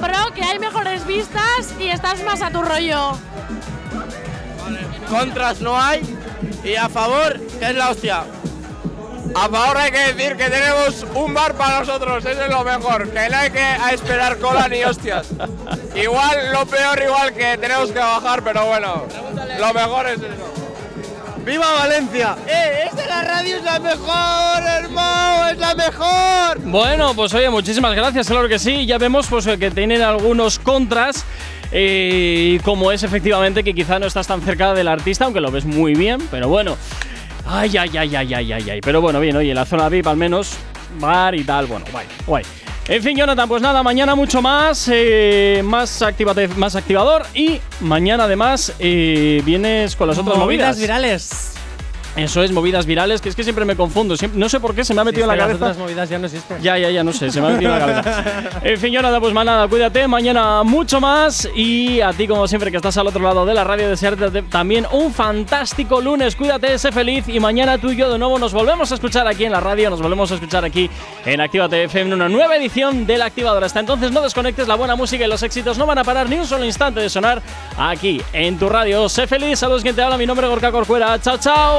[0.00, 3.16] Pero que hay mejores vistas y estás más a tu rollo.
[5.08, 6.02] Contras no hay
[6.64, 8.24] y a favor, que es la hostia.
[9.34, 13.10] A favor hay que decir que tenemos un bar para nosotros, eso es lo mejor,
[13.10, 15.26] que no hay que esperar cola ni hostias.
[15.94, 19.06] Igual lo peor, igual que tenemos que bajar, pero bueno,
[19.58, 20.63] lo mejor es eso.
[21.44, 22.36] ¡Viva Valencia!
[22.46, 22.84] ¡Eh!
[22.86, 25.48] ¡Esta la radio es la mejor, hermano!
[25.50, 26.58] ¡Es la mejor!
[26.62, 28.86] Bueno, pues oye, muchísimas gracias, claro que sí.
[28.86, 31.24] Ya vemos pues que tienen algunos contras.
[31.70, 35.64] eh, como es efectivamente que quizá no estás tan cerca del artista, aunque lo ves
[35.64, 36.76] muy bien, pero bueno.
[37.46, 38.80] Ay, ay, ay, ay, ay, ay, ay.
[38.80, 40.52] Pero bueno, bien, oye, la zona VIP al menos,
[40.98, 42.44] bar y tal, bueno, guay, guay.
[42.86, 48.24] En fin, Jonathan, pues nada, mañana mucho más, eh, más, activate- más activador y mañana
[48.24, 50.78] además eh, vienes con las otras movidas.
[50.78, 51.53] virales.
[52.16, 54.16] Eso es, movidas virales, que es que siempre me confundo.
[54.16, 55.64] siempre- no sé por qué se me ha metido en la Las cabeza.
[55.64, 56.62] otras movidas ya no existen.
[56.62, 58.24] Ya, ya, ya, no sé, se me ha metido en la cabeza.
[58.62, 61.48] En fin, Jonathan, pues más nada, cuídate, mañana mucho más.
[61.56, 64.86] Y a ti, como siempre, que estás al otro lado de la radio, desearte también
[64.92, 66.36] un fantástico lunes.
[66.36, 67.28] Cuídate, sé feliz.
[67.28, 69.90] Y mañana tú y yo de nuevo nos volvemos a escuchar aquí en la radio,
[69.90, 70.88] nos volvemos a escuchar aquí
[71.26, 73.64] en Actívate FM en una nueva edición del Activador.
[73.64, 76.36] Hasta entonces, no desconectes, la buena música y los éxitos no van a parar ni
[76.36, 77.42] un solo instante de sonar
[77.76, 79.08] aquí en tu radio.
[79.08, 80.16] Sé feliz, saludos, quien te habla.
[80.16, 81.20] Mi nombre es Gorka Corcuera.
[81.20, 81.78] Chao, chao.